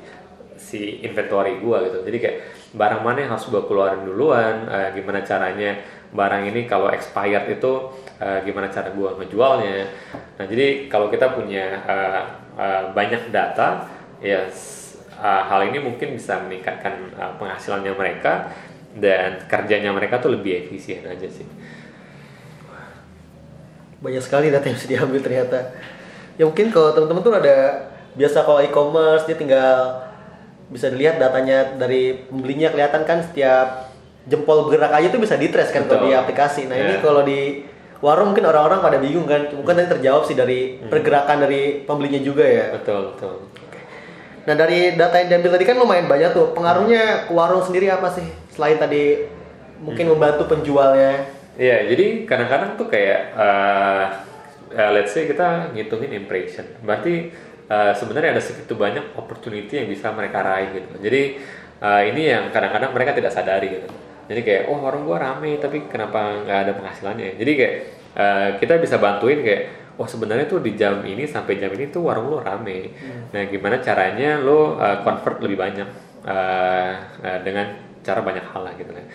si 0.56 1.04
inventory 1.04 1.60
gua 1.60 1.84
gitu. 1.84 2.08
Jadi 2.08 2.18
kayak 2.24 2.38
barang 2.76 3.02
mana 3.04 3.24
yang 3.24 3.32
harus 3.36 3.48
gue 3.48 3.64
keluarin 3.68 4.04
duluan 4.04 4.68
uh, 4.68 4.92
gimana 4.92 5.24
caranya 5.24 5.80
barang 6.12 6.44
ini 6.48 6.68
kalau 6.68 6.92
expired 6.92 7.48
itu 7.52 7.92
uh, 8.20 8.40
gimana 8.44 8.72
cara 8.72 8.92
gue 8.92 9.10
ngejualnya. 9.20 9.80
Nah 10.40 10.46
jadi 10.48 10.88
kalau 10.92 11.08
kita 11.12 11.36
punya 11.36 11.84
uh, 11.84 12.22
uh, 12.56 12.84
banyak 12.96 13.32
data 13.32 13.88
ya 14.20 14.48
uh, 15.20 15.44
hal 15.48 15.68
ini 15.68 15.80
mungkin 15.84 16.16
bisa 16.16 16.40
meningkatkan 16.44 17.12
uh, 17.16 17.34
penghasilannya 17.40 17.94
mereka 17.96 18.52
dan 18.96 19.44
kerjanya 19.48 19.92
mereka 19.92 20.24
tuh 20.24 20.36
lebih 20.36 20.68
efisien 20.68 21.04
aja 21.04 21.28
sih 21.28 21.48
banyak 24.00 24.22
sekali 24.22 24.54
data 24.54 24.68
yang 24.70 24.78
bisa 24.78 24.88
diambil 24.92 25.20
ternyata 25.24 25.60
ya 26.40 26.44
mungkin 26.46 26.70
kalau 26.70 26.94
teman-teman 26.94 27.22
tuh 27.24 27.34
ada 27.36 27.58
biasa 28.16 28.48
kalau 28.48 28.60
e-commerce 28.64 29.28
dia 29.28 29.36
tinggal 29.36 30.04
bisa 30.72 30.90
dilihat 30.90 31.22
datanya 31.22 31.78
dari 31.78 32.26
pembelinya 32.26 32.74
kelihatan 32.74 33.06
kan 33.06 33.22
setiap 33.22 33.94
jempol 34.26 34.66
bergerak 34.66 34.92
aja 34.98 35.08
tuh 35.14 35.22
bisa 35.22 35.38
ditrace 35.38 35.70
kan 35.70 35.86
kalau 35.86 36.10
di 36.10 36.18
aplikasi. 36.18 36.66
Nah 36.66 36.76
yeah. 36.76 36.86
ini 36.90 36.96
iya. 36.98 37.04
kalau 37.04 37.22
di 37.22 37.62
warung 38.02 38.34
mungkin 38.34 38.46
orang-orang 38.50 38.82
pada 38.82 38.98
bingung 38.98 39.30
kan, 39.30 39.46
mungkin 39.54 39.74
tadi 39.78 39.90
terjawab 39.98 40.26
sih 40.26 40.34
dari 40.34 40.82
hmm. 40.82 40.90
pergerakan 40.90 41.46
dari 41.46 41.86
pembelinya 41.86 42.22
juga 42.22 42.42
ya. 42.42 42.74
Betul 42.74 43.14
betul. 43.14 43.34
Nah 44.46 44.54
dari 44.54 44.94
data 44.94 45.18
yang 45.18 45.30
diambil 45.36 45.58
tadi 45.58 45.66
kan 45.66 45.78
lumayan 45.82 46.06
banyak 46.06 46.32
tuh. 46.34 46.54
Pengaruhnya 46.54 47.30
ke 47.30 47.34
warung 47.34 47.66
sendiri 47.66 47.90
apa 47.90 48.14
sih? 48.14 48.26
Selain 48.54 48.78
tadi 48.78 49.26
mungkin 49.82 50.06
hmm. 50.06 50.14
membantu 50.16 50.44
penjualnya. 50.54 51.26
Iya, 51.56 51.88
jadi 51.88 52.28
kadang-kadang 52.28 52.76
tuh 52.76 52.88
kayak 52.92 53.32
uh, 53.34 54.04
uh, 54.76 54.92
let's 54.92 55.16
say 55.16 55.26
kita 55.26 55.72
ngitungin 55.74 56.14
impression. 56.14 56.68
Berarti 56.84 57.32
uh, 57.72 57.96
sebenarnya 57.96 58.38
ada 58.38 58.44
segitu 58.44 58.76
banyak 58.78 59.16
opportunity 59.18 59.82
yang 59.82 59.90
bisa 59.90 60.12
mereka 60.12 60.44
raih 60.44 60.70
gitu. 60.76 60.94
Jadi 61.00 61.22
uh, 61.82 62.02
ini 62.06 62.22
yang 62.30 62.52
kadang-kadang 62.52 62.92
mereka 62.92 63.12
tidak 63.16 63.32
sadari 63.34 63.82
gitu. 63.82 63.90
Jadi 64.26 64.42
kayak 64.42 64.64
oh 64.74 64.78
warung 64.82 65.06
gua 65.06 65.22
rame 65.22 65.58
tapi 65.62 65.86
kenapa 65.86 66.44
nggak 66.44 66.60
ada 66.66 66.72
penghasilannya? 66.76 67.38
Jadi 67.38 67.52
kayak 67.56 67.74
uh, 68.18 68.50
kita 68.60 68.74
bisa 68.82 68.98
bantuin 68.98 69.40
kayak 69.42 69.85
oh 69.96 70.08
sebenarnya 70.08 70.46
tuh 70.48 70.60
di 70.60 70.76
jam 70.76 71.04
ini 71.04 71.24
sampai 71.28 71.60
jam 71.60 71.72
ini 71.72 71.92
tuh 71.92 72.06
warung 72.08 72.32
lo 72.32 72.40
rame. 72.44 72.92
Hmm. 72.96 73.32
Nah 73.32 73.44
gimana 73.48 73.80
caranya 73.80 74.40
lo 74.40 74.76
uh, 74.76 75.02
convert 75.02 75.40
lebih 75.44 75.58
banyak 75.60 75.90
uh, 76.28 76.92
uh, 77.24 77.40
dengan 77.44 77.76
cara 78.06 78.22
banyak 78.22 78.46
hal 78.52 78.62
lah 78.66 78.74
gitu 78.76 78.92
kan. 78.92 79.06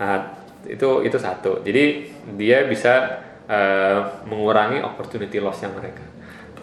Nah 0.00 0.14
itu 0.66 0.88
itu 1.06 1.16
satu. 1.16 1.64
Jadi 1.64 2.12
dia 2.36 2.66
bisa 2.68 3.22
uh, 3.48 4.24
mengurangi 4.26 4.82
opportunity 4.82 5.40
loss 5.40 5.62
yang 5.62 5.72
mereka 5.74 6.16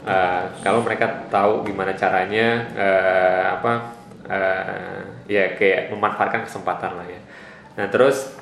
uh, 0.07 0.43
kalau 0.61 0.83
mereka 0.83 1.27
tahu 1.31 1.63
gimana 1.65 1.95
caranya 1.95 2.67
uh, 2.75 3.43
apa 3.59 3.73
uh, 4.27 4.99
ya 5.27 5.55
kayak 5.55 5.91
memanfaatkan 5.91 6.43
kesempatan 6.47 6.99
lah 6.99 7.07
ya 7.07 7.21
nah 7.73 7.85
terus 7.89 8.35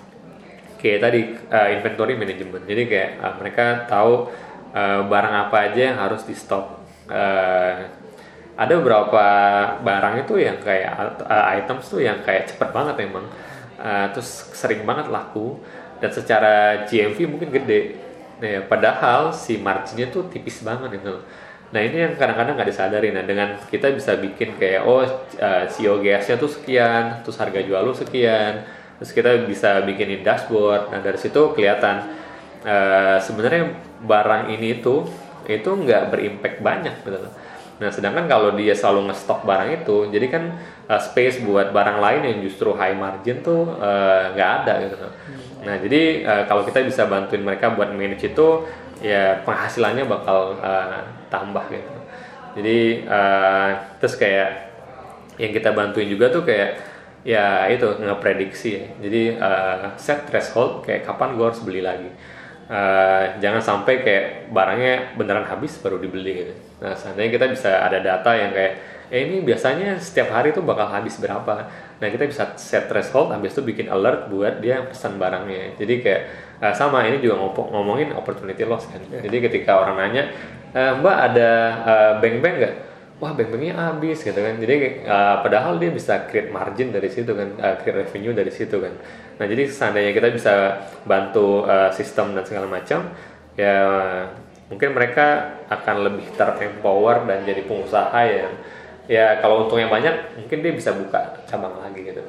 kayak 0.82 1.00
tadi 1.00 1.22
uh, 1.48 1.70
inventory 1.72 2.18
management 2.18 2.66
jadi 2.66 2.84
kayak 2.90 3.12
uh, 3.22 3.34
mereka 3.40 3.66
tahu 3.88 4.28
uh, 4.74 5.02
barang 5.06 5.36
apa 5.48 5.58
aja 5.72 5.82
yang 5.94 5.98
harus 6.00 6.24
di 6.28 6.36
stop 6.36 6.82
uh, 7.08 7.76
ada 8.58 8.74
beberapa 8.78 9.26
barang 9.82 10.28
itu 10.28 10.34
yang 10.42 10.60
kayak 10.60 11.22
uh, 11.24 11.46
items 11.56 11.88
tuh 11.88 12.04
yang 12.04 12.20
kayak 12.22 12.52
cepet 12.52 12.70
banget 12.70 13.10
emang. 13.10 13.26
Terus 14.14 14.54
sering 14.54 14.86
banget 14.86 15.10
laku. 15.10 15.58
Dan 15.98 16.14
secara 16.14 16.86
GMV 16.86 17.18
mungkin 17.26 17.50
gede. 17.50 17.98
Nah, 18.38 18.62
padahal 18.70 19.34
si 19.34 19.58
marginnya 19.58 20.14
tuh 20.14 20.30
tipis 20.30 20.62
banget 20.62 21.02
itu 21.02 21.14
Nah 21.72 21.80
ini 21.80 22.04
yang 22.04 22.14
kadang-kadang 22.20 22.60
nggak 22.60 22.70
disadari. 22.70 23.10
Nah 23.16 23.24
dengan 23.24 23.56
kita 23.72 23.96
bisa 23.96 24.20
bikin 24.20 24.60
kayak 24.60 24.84
oh 24.84 25.02
uh, 25.02 25.08
eh, 25.40 25.66
COGS-nya 25.72 26.36
tuh 26.36 26.52
sekian, 26.52 27.24
terus 27.24 27.40
harga 27.40 27.64
jual 27.64 27.80
lu 27.80 27.96
sekian, 27.96 28.68
terus 29.00 29.12
kita 29.16 29.48
bisa 29.48 29.80
bikinin 29.88 30.20
dashboard. 30.20 30.92
Nah 30.92 31.00
dari 31.00 31.16
situ 31.16 31.56
kelihatan 31.56 32.12
uh, 32.68 33.18
sebenarnya 33.24 33.72
barang 34.06 34.52
ini 34.54 34.82
tuh 34.82 35.06
itu 35.46 35.70
nggak 35.70 36.14
berimpact 36.14 36.58
banyak 36.62 36.96
gitu. 37.06 37.18
Nah 37.82 37.90
sedangkan 37.90 38.30
kalau 38.30 38.54
dia 38.54 38.78
selalu 38.78 39.10
ngestok 39.10 39.42
barang 39.42 39.82
itu, 39.82 40.14
jadi 40.14 40.30
kan 40.30 40.44
uh, 40.86 41.02
space 41.02 41.42
buat 41.42 41.74
barang 41.74 41.98
lain 41.98 42.22
yang 42.30 42.38
justru 42.46 42.78
high 42.78 42.94
margin 42.94 43.42
tuh 43.42 43.74
nggak 44.38 44.50
uh, 44.50 44.58
ada 44.62 44.74
gitu. 44.86 44.96
Nah 45.66 45.76
jadi 45.82 46.02
uh, 46.22 46.44
kalau 46.46 46.62
kita 46.62 46.86
bisa 46.86 47.10
bantuin 47.10 47.42
mereka 47.42 47.74
buat 47.74 47.90
manage 47.90 48.34
itu 48.34 48.70
ya 49.02 49.42
penghasilannya 49.42 50.06
bakal 50.06 50.62
uh, 50.62 51.02
tambah 51.34 51.66
gitu 51.74 52.02
jadi 52.54 53.08
uh, 53.10 53.70
terus 53.98 54.16
kayak 54.16 54.72
yang 55.42 55.52
kita 55.56 55.74
bantuin 55.74 56.06
juga 56.06 56.30
tuh 56.30 56.46
kayak 56.46 56.78
ya 57.22 57.70
itu 57.70 57.86
ngeprediksi 58.02 58.70
ya. 58.78 58.86
jadi 59.02 59.22
uh, 59.42 59.76
set 59.98 60.30
threshold 60.30 60.86
kayak 60.86 61.06
kapan 61.06 61.34
gue 61.38 61.46
harus 61.46 61.62
beli 61.66 61.82
lagi 61.82 62.10
uh, 62.72 63.24
jangan 63.44 63.60
sampai 63.60 64.00
kayak 64.00 64.26
barangnya 64.50 65.20
beneran 65.20 65.44
habis 65.44 65.76
baru 65.84 66.00
dibeli 66.00 66.48
gitu. 66.48 66.54
Nah 66.80 66.96
seandainya 66.96 67.32
kita 67.36 67.46
bisa 67.52 67.84
ada 67.84 68.00
data 68.00 68.32
yang 68.32 68.56
kayak 68.56 68.74
eh 69.12 69.28
ini 69.28 69.44
biasanya 69.44 70.00
setiap 70.00 70.32
hari 70.32 70.56
tuh 70.56 70.64
bakal 70.64 70.88
habis 70.88 71.20
berapa? 71.20 71.68
Nah 72.00 72.08
kita 72.08 72.32
bisa 72.32 72.56
set 72.56 72.88
threshold 72.88 73.36
habis 73.36 73.52
itu 73.52 73.62
bikin 73.62 73.92
alert 73.92 74.32
buat 74.32 74.64
dia 74.64 74.88
pesan 74.88 75.20
barangnya. 75.20 75.76
Jadi 75.76 75.94
kayak 76.00 76.22
uh, 76.64 76.72
sama 76.72 77.04
ini 77.04 77.20
juga 77.20 77.44
ngomong 77.44 77.76
ngomongin 77.76 78.10
opportunity 78.16 78.64
loss 78.64 78.88
kan. 78.88 79.04
Jadi 79.04 79.38
ketika 79.44 79.84
orang 79.84 80.00
nanya 80.00 80.24
e, 80.72 80.82
mbak 81.04 81.18
ada 81.32 81.50
uh, 81.84 82.12
bank-bank 82.24 82.56
nggak 82.56 82.76
wah 83.22 83.38
bank-banknya 83.38 83.78
habis 83.78 84.26
gitu 84.26 84.36
kan 84.36 84.58
jadi 84.58 85.06
uh, 85.06 85.36
padahal 85.46 85.78
dia 85.78 85.94
bisa 85.94 86.26
create 86.26 86.50
margin 86.50 86.90
dari 86.90 87.08
situ 87.08 87.32
kan 87.38 87.54
uh, 87.62 87.76
create 87.80 88.10
revenue 88.10 88.34
dari 88.34 88.50
situ 88.50 88.82
kan 88.82 88.94
nah 89.38 89.46
jadi 89.46 89.70
seandainya 89.70 90.12
kita 90.12 90.28
bisa 90.34 90.54
bantu 91.06 91.64
uh, 91.64 91.94
sistem 91.94 92.34
dan 92.34 92.44
segala 92.44 92.66
macam 92.66 93.14
ya 93.56 93.78
mungkin 94.68 94.98
mereka 94.98 95.60
akan 95.70 95.96
lebih 96.10 96.34
terempower 96.34 97.30
dan 97.30 97.46
jadi 97.46 97.62
pengusaha 97.70 98.22
yang 98.26 98.54
ya 99.06 99.38
kalau 99.40 99.68
untungnya 99.68 99.88
banyak 99.88 100.42
mungkin 100.42 100.58
dia 100.66 100.74
bisa 100.74 100.92
buka 100.98 101.46
cabang 101.46 101.78
lagi 101.78 102.10
gitu 102.10 102.26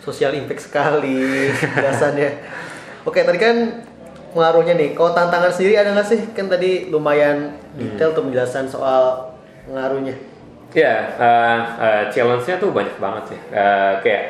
sosial 0.00 0.32
impact 0.32 0.70
sekali 0.70 1.50
biasanya 1.76 2.30
Oke, 3.06 3.22
tadi 3.22 3.38
kan 3.38 3.86
pengaruhnya 4.34 4.74
nih. 4.74 4.98
Kalau 4.98 5.14
tantangan 5.14 5.54
sendiri 5.54 5.78
ada 5.78 5.94
nggak 5.94 6.08
sih? 6.10 6.20
Kan 6.34 6.50
tadi 6.50 6.90
lumayan 6.90 7.54
detail 7.78 8.10
hmm. 8.10 8.16
tuh 8.18 8.22
penjelasan 8.26 8.66
soal 8.66 9.35
pengaruhnya. 9.66 10.14
Ya, 10.74 10.94
uh, 11.16 11.60
uh, 11.78 12.02
challenge-nya 12.10 12.56
tuh 12.58 12.70
banyak 12.74 12.96
banget 12.98 13.34
sih. 13.34 13.40
Uh, 13.54 13.94
kayak 14.02 14.24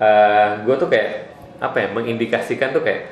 uh, 0.00 0.48
gue 0.64 0.74
tuh 0.76 0.88
kayak 0.88 1.32
apa 1.60 1.76
ya 1.76 1.88
mengindikasikan 1.92 2.72
tuh 2.72 2.80
kayak 2.84 3.10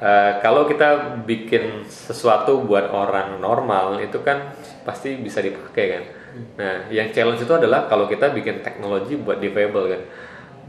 uh, 0.00 0.40
kalau 0.40 0.64
kita 0.64 1.20
bikin 1.28 1.84
sesuatu 1.88 2.64
buat 2.64 2.88
orang 2.88 3.40
normal 3.40 4.00
itu 4.00 4.20
kan 4.24 4.56
pasti 4.84 5.20
bisa 5.20 5.44
dipakai 5.44 5.86
kan. 5.96 6.04
Nah, 6.30 6.76
yang 6.94 7.10
challenge 7.10 7.42
itu 7.42 7.50
adalah 7.50 7.90
kalau 7.90 8.06
kita 8.06 8.30
bikin 8.30 8.62
teknologi 8.62 9.18
buat 9.18 9.42
defable 9.42 9.90
kan 9.90 10.02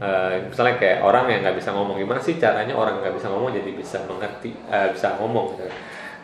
uh, 0.02 0.34
misalnya 0.50 0.76
kayak 0.78 0.98
orang 1.06 1.24
yang 1.30 1.40
nggak 1.46 1.56
bisa 1.62 1.70
ngomong 1.70 1.96
gimana 1.98 2.20
sih 2.22 2.34
caranya 2.36 2.74
orang 2.74 2.98
nggak 2.98 3.14
bisa 3.14 3.30
ngomong 3.30 3.50
jadi 3.54 3.70
bisa 3.72 3.98
mengerti 4.10 4.50
uh, 4.66 4.88
bisa 4.90 5.14
ngomong 5.20 5.54
gitu. 5.56 5.66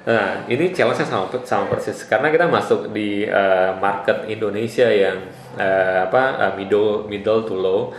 Nah 0.09 0.49
ini 0.49 0.73
challenge-nya 0.73 1.05
sama 1.05 1.29
sama 1.45 1.65
persis. 1.69 2.01
Karena 2.09 2.33
kita 2.33 2.49
masuk 2.49 2.97
di 2.97 3.29
uh, 3.29 3.77
market 3.77 4.25
Indonesia 4.25 4.89
yang 4.89 5.29
uh, 5.61 6.09
apa 6.09 6.23
uh, 6.49 6.53
middle 6.57 7.05
middle 7.05 7.45
to 7.45 7.53
low. 7.53 7.93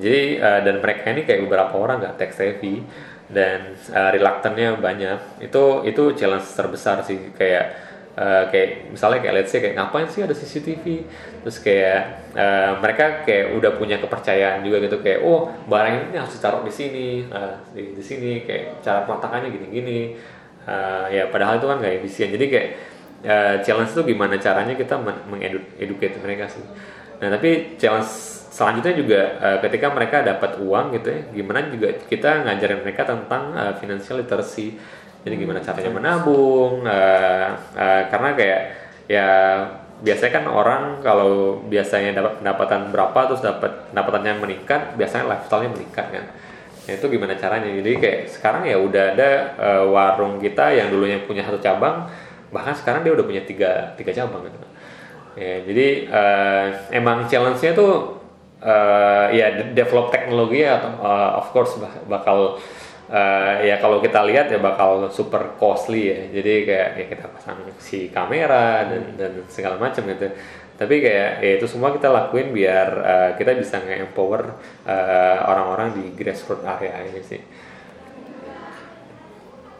Jadi 0.00 0.40
uh, 0.40 0.64
dan 0.64 0.80
mereka 0.80 1.12
ini 1.12 1.28
kayak 1.28 1.44
beberapa 1.44 1.76
orang 1.76 2.00
nggak 2.00 2.16
tech 2.16 2.32
savvy 2.32 2.80
dan 3.28 3.76
uh, 3.92 4.08
reluctantnya 4.08 4.80
banyak. 4.80 5.44
Itu 5.44 5.84
itu 5.84 6.16
challenge 6.16 6.48
terbesar 6.48 7.04
sih. 7.04 7.28
Kayak 7.36 7.76
uh, 8.16 8.48
kayak 8.48 8.96
misalnya 8.96 9.20
kayak 9.20 9.34
let's 9.36 9.52
say 9.52 9.60
kayak 9.60 9.76
ngapain 9.76 10.08
sih 10.08 10.24
ada 10.24 10.32
CCTV 10.32 11.04
terus 11.44 11.60
kayak 11.60 12.32
uh, 12.40 12.80
mereka 12.80 13.20
kayak 13.28 13.52
udah 13.52 13.76
punya 13.76 14.00
kepercayaan 14.00 14.64
juga 14.64 14.80
gitu. 14.80 14.96
Kayak 15.04 15.28
oh 15.28 15.52
barang 15.68 16.08
ini 16.08 16.16
harus 16.16 16.32
ditaruh 16.40 16.64
di 16.64 16.72
sini 16.72 17.28
uh, 17.28 17.60
di, 17.76 17.92
di 17.92 18.00
sini. 18.00 18.48
Kayak 18.48 18.80
cara 18.80 19.04
peletakannya 19.04 19.52
gini-gini 19.52 20.00
uh, 20.66 21.06
ya 21.08 21.28
padahal 21.28 21.60
itu 21.60 21.66
kan 21.68 21.76
nggak 21.78 21.94
efisien. 22.02 22.28
Jadi 22.32 22.44
kayak 22.50 22.68
uh, 23.24 23.54
challenge 23.64 23.92
itu 23.94 24.02
gimana 24.12 24.34
caranya 24.40 24.74
kita 24.76 24.96
mengeduket 25.00 26.18
mereka 26.20 26.50
sih. 26.50 26.64
Nah 27.20 27.28
tapi 27.32 27.76
challenge 27.76 28.10
selanjutnya 28.50 28.94
juga 28.96 29.20
uh, 29.40 29.58
ketika 29.62 29.86
mereka 29.94 30.26
dapat 30.26 30.58
uang 30.60 30.92
gitu 30.98 31.08
ya 31.08 31.20
gimana 31.32 31.64
juga 31.70 31.88
kita 31.96 32.44
ngajarin 32.44 32.80
mereka 32.82 33.02
tentang 33.06 33.54
uh, 33.54 33.72
financial 33.78 34.20
literacy. 34.20 34.76
Jadi 35.20 35.36
gimana 35.36 35.60
caranya 35.60 35.92
menabung 35.92 36.80
uh, 36.88 37.48
uh, 37.76 38.02
karena 38.08 38.30
kayak 38.32 38.60
ya 39.04 39.28
biasanya 40.00 40.32
kan 40.40 40.44
orang 40.48 40.82
kalau 41.04 41.60
biasanya 41.68 42.16
dapat 42.16 42.40
pendapatan 42.40 42.80
berapa 42.88 43.20
terus 43.28 43.44
dapat 43.44 43.92
pendapatannya 43.92 44.34
meningkat 44.40 44.96
biasanya 44.96 45.36
lifestyle-nya 45.36 45.70
meningkat 45.76 46.06
kan 46.08 46.24
ya, 46.86 46.96
itu 46.96 47.06
gimana 47.10 47.34
caranya? 47.36 47.68
Jadi 47.68 47.90
kayak 47.98 48.20
sekarang 48.30 48.62
ya 48.68 48.76
udah 48.80 49.04
ada 49.16 49.30
uh, 49.58 49.84
warung 49.90 50.40
kita 50.40 50.72
yang 50.72 50.88
dulunya 50.88 51.20
punya 51.24 51.44
satu 51.44 51.60
cabang 51.60 52.08
bahkan 52.50 52.74
sekarang 52.74 53.06
dia 53.06 53.14
udah 53.14 53.22
punya 53.22 53.42
tiga 53.46 53.94
tiga 53.94 54.10
cabang 54.10 54.46
gitu. 54.46 54.58
Ya 55.38 55.62
jadi 55.62 55.88
uh, 56.10 56.66
emang 56.90 57.30
challenge-nya 57.30 57.72
tuh 57.78 58.18
uh, 58.58 59.30
ya 59.30 59.70
develop 59.70 60.10
teknologi 60.10 60.66
atau 60.66 60.98
uh, 60.98 61.38
of 61.38 61.54
course 61.54 61.78
bakal 62.10 62.58
uh, 63.06 63.54
ya 63.62 63.78
kalau 63.78 64.02
kita 64.02 64.26
lihat 64.26 64.50
ya 64.50 64.58
bakal 64.58 65.06
super 65.14 65.54
costly 65.62 66.10
ya. 66.10 66.20
Jadi 66.34 66.66
kayak 66.66 66.88
ya 66.98 67.04
kita 67.06 67.26
pasang 67.30 67.62
si 67.78 68.10
kamera 68.10 68.90
dan 68.90 69.14
dan 69.14 69.32
segala 69.46 69.78
macam 69.78 70.02
gitu 70.10 70.26
tapi 70.80 71.04
kayak 71.04 71.44
ya 71.44 71.60
itu 71.60 71.68
semua 71.68 71.92
kita 71.92 72.08
lakuin 72.08 72.56
biar 72.56 72.88
uh, 73.04 73.30
kita 73.36 73.52
bisa 73.52 73.84
nge-empower 73.84 74.56
uh, 74.88 75.38
orang-orang 75.44 75.92
di 75.92 76.04
grassroots 76.16 76.64
area 76.64 77.04
ini 77.04 77.20
sih. 77.20 77.40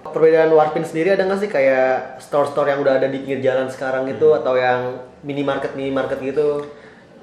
Perbedaan 0.05 0.53
Warpin 0.53 0.85
sendiri 0.85 1.17
ada 1.17 1.25
nggak 1.25 1.41
sih? 1.41 1.49
Kayak 1.49 2.21
store-store 2.21 2.77
yang 2.77 2.85
udah 2.85 3.01
ada 3.01 3.09
di 3.09 3.17
pinggir 3.25 3.41
jalan 3.41 3.73
sekarang 3.73 4.13
itu 4.13 4.29
hmm. 4.29 4.39
atau 4.45 4.61
yang 4.61 5.01
minimarket 5.25 5.73
minimarket 5.73 6.21
gitu? 6.21 6.69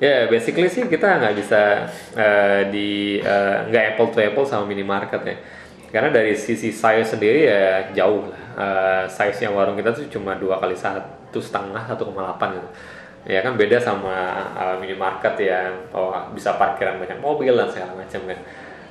Ya, 0.01 0.09
yeah, 0.09 0.19
basically 0.25 0.73
sih 0.73 0.89
kita 0.89 1.21
nggak 1.21 1.37
bisa 1.37 1.85
uh, 2.17 2.61
di 2.73 3.21
nggak 3.69 3.83
uh, 3.85 3.89
apple 3.93 4.09
to 4.09 4.17
apple 4.25 4.45
sama 4.49 4.65
minimarket 4.65 5.21
ya. 5.21 5.37
Karena 5.93 6.09
dari 6.09 6.33
sisi 6.33 6.73
size 6.73 7.05
sendiri 7.05 7.45
ya 7.45 7.93
jauh 7.93 8.25
lah. 8.25 8.41
Uh, 8.57 9.03
size 9.05 9.45
nya 9.45 9.53
warung 9.53 9.77
kita 9.77 9.93
tuh 9.93 10.09
cuma 10.09 10.33
dua 10.33 10.57
kali 10.57 10.73
satu 10.73 11.37
setengah 11.37 11.85
satu 11.85 12.09
koma 12.09 12.25
delapan 12.25 12.57
gitu 12.57 12.69
ya 13.27 13.43
kan 13.43 13.59
beda 13.59 13.77
sama 13.83 14.15
uh, 14.55 14.75
minimarket 14.79 15.35
yang 15.43 15.91
oh, 15.91 16.15
bisa 16.31 16.55
parkiran 16.55 16.95
banyak 16.95 17.19
mobil 17.19 17.51
dan 17.51 17.67
segala 17.67 17.99
macam 17.99 18.23
kan. 18.23 18.39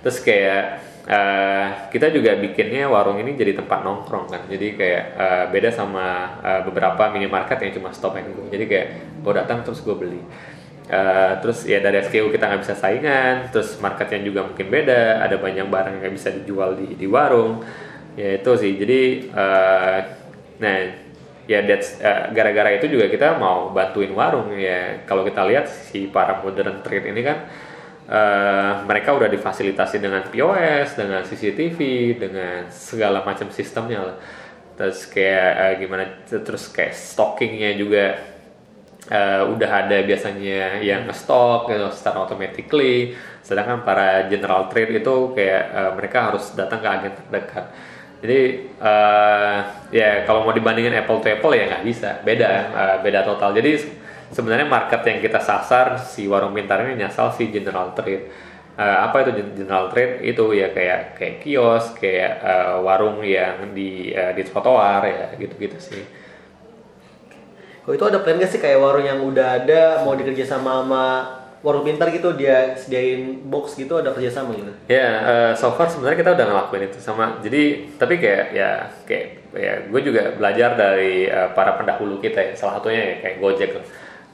Terus 0.05 0.19
kayak 0.23 0.62
uh, 1.09 1.66
kita 1.88 2.12
juga 2.12 2.37
bikinnya 2.37 2.87
warung 2.87 3.16
ini 3.16 3.33
jadi 3.33 3.57
tempat 3.57 3.81
nongkrong 3.81 4.28
kan. 4.28 4.43
Jadi 4.47 4.76
kayak 4.76 5.05
uh, 5.16 5.45
beda 5.49 5.73
sama 5.73 6.37
uh, 6.45 6.61
beberapa 6.69 7.09
minimarket 7.11 7.64
yang 7.64 7.73
cuma 7.81 7.90
stop 7.97 8.21
and 8.21 8.28
go. 8.37 8.45
Jadi 8.52 8.64
kayak 8.69 8.88
gue 9.25 9.33
datang 9.33 9.64
terus 9.64 9.81
gue 9.81 9.97
beli. 9.97 10.21
Uh, 10.87 11.35
terus 11.43 11.66
ya 11.66 11.83
dari 11.83 11.99
SKU 11.99 12.31
kita 12.31 12.47
nggak 12.47 12.62
bisa 12.62 12.78
saingan, 12.78 13.50
terus 13.50 13.75
marketnya 13.83 14.23
juga 14.23 14.47
mungkin 14.47 14.71
beda, 14.71 15.19
ada 15.19 15.35
banyak 15.35 15.66
barang 15.66 15.99
yang 15.99 16.14
bisa 16.14 16.31
dijual 16.31 16.78
di 16.78 16.95
di 16.95 17.11
warung, 17.11 17.59
ya 18.14 18.38
itu 18.38 18.52
sih. 18.55 18.78
Jadi 18.78 19.26
uh, 19.35 19.99
nah 20.62 21.05
ya 21.46 21.62
that's 21.62 22.02
uh, 22.02 22.30
gara-gara 22.34 22.74
itu 22.74 22.90
juga 22.90 23.06
kita 23.06 23.38
mau 23.38 23.70
bantuin 23.70 24.10
warung 24.10 24.50
ya. 24.54 25.06
Kalau 25.06 25.22
kita 25.22 25.46
lihat 25.46 25.70
si 25.70 26.10
para 26.10 26.42
modern 26.42 26.82
trade 26.82 27.06
ini 27.10 27.22
kan 27.22 27.38
uh, 28.10 28.72
mereka 28.84 29.14
udah 29.14 29.30
difasilitasi 29.30 30.02
dengan 30.02 30.26
POS, 30.26 30.98
dengan 30.98 31.22
CCTV, 31.22 31.78
dengan 32.18 32.66
segala 32.70 33.22
macam 33.22 33.50
sistemnya 33.54 34.02
lah. 34.02 34.16
Terus 34.76 35.08
kayak 35.08 35.50
uh, 35.56 35.74
gimana 35.80 36.04
terus 36.26 36.68
kayak 36.68 36.92
stockingnya 36.92 37.78
juga 37.78 38.18
uh, 39.10 39.42
udah 39.48 39.70
ada 39.86 40.02
biasanya 40.02 40.82
yang 40.82 41.06
nge-stock 41.06 41.70
gitu, 41.70 41.86
secara 41.94 42.26
automatically 42.26 43.14
sedangkan 43.46 43.86
para 43.86 44.26
general 44.26 44.66
trade 44.66 44.98
itu 44.98 45.30
kayak 45.30 45.64
uh, 45.70 45.90
mereka 45.94 46.35
harus 46.35 46.50
datang 46.59 46.82
ke 46.82 46.88
agen 46.90 47.12
terdekat 47.14 47.64
jadi 48.16 48.64
uh, 48.81 49.59
ya 49.92 50.24
kalau 50.24 50.48
mau 50.48 50.55
dibandingin 50.57 50.96
apple 50.96 51.20
to 51.20 51.29
apple 51.29 51.52
ya 51.52 51.68
nggak 51.68 51.85
bisa. 51.85 52.11
Beda 52.24 52.48
uh, 52.72 52.96
beda 53.05 53.20
total. 53.22 53.52
Jadi 53.52 53.76
sebenarnya 54.33 54.64
market 54.64 55.05
yang 55.05 55.20
kita 55.20 55.38
sasar 55.38 56.00
si 56.00 56.24
warung 56.24 56.57
pintar 56.57 56.81
ini 56.88 56.96
nyasar 56.96 57.31
si 57.37 57.52
general 57.52 57.92
trade. 57.92 58.33
Uh, 58.76 59.09
apa 59.09 59.24
itu 59.24 59.31
general 59.52 59.92
trade? 59.92 60.24
Itu 60.24 60.57
ya 60.57 60.72
kayak 60.72 61.20
kayak 61.20 61.35
kios 61.44 61.92
kayak 61.96 62.40
uh, 62.40 62.76
warung 62.81 63.20
yang 63.20 63.76
di 63.76 64.12
uh, 64.16 64.33
di 64.33 64.42
trotoar 64.44 65.05
ya 65.05 65.26
gitu-gitu 65.37 65.76
sih. 65.76 66.05
Oh 67.87 67.94
itu 67.94 68.02
ada 68.02 68.18
plan 68.18 68.35
gak 68.35 68.50
sih? 68.50 68.59
Kayak 68.59 68.83
warung 68.83 69.07
yang 69.07 69.22
udah 69.22 69.62
ada 69.62 70.02
mau 70.02 70.18
dikerja 70.18 70.42
sama 70.42 70.83
sama 70.83 71.05
warung 71.66 71.83
pintar 71.83 72.14
gitu 72.14 72.38
dia 72.38 72.79
sediain 72.79 73.42
box 73.50 73.74
gitu 73.74 73.98
ada 73.98 74.14
kerjasama 74.14 74.55
gitu? 74.55 74.70
Ya 74.87 74.94
yeah, 74.94 75.12
uh, 75.26 75.52
so 75.59 75.74
far 75.74 75.90
sebenarnya 75.90 76.22
kita 76.22 76.31
udah 76.38 76.46
ngelakuin 76.46 76.87
itu 76.87 76.98
sama 77.02 77.42
jadi 77.42 77.90
tapi 77.98 78.22
kayak 78.22 78.44
ya 78.55 78.87
kayak 79.02 79.26
ya 79.50 79.72
gue 79.90 80.00
juga 80.07 80.31
belajar 80.38 80.79
dari 80.79 81.26
uh, 81.26 81.50
para 81.59 81.74
pendahulu 81.74 82.22
kita 82.22 82.38
ya 82.38 82.52
salah 82.55 82.79
satunya 82.79 83.02
ya 83.02 83.14
kayak 83.26 83.37
Gojek 83.42 83.72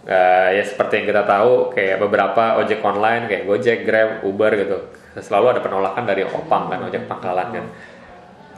Uh, 0.02 0.50
ya 0.58 0.66
seperti 0.66 0.98
yang 0.98 1.14
kita 1.14 1.22
tahu 1.22 1.70
kayak 1.70 2.02
beberapa 2.02 2.58
ojek 2.58 2.82
online 2.82 3.30
kayak 3.30 3.46
Gojek, 3.46 3.86
Grab, 3.86 4.26
Uber 4.26 4.50
gitu 4.58 4.90
selalu 5.14 5.54
ada 5.54 5.60
penolakan 5.62 6.02
dari 6.02 6.26
opang 6.26 6.66
kan 6.66 6.82
ojek 6.82 7.06
pangkalan 7.06 7.54
kan. 7.54 7.64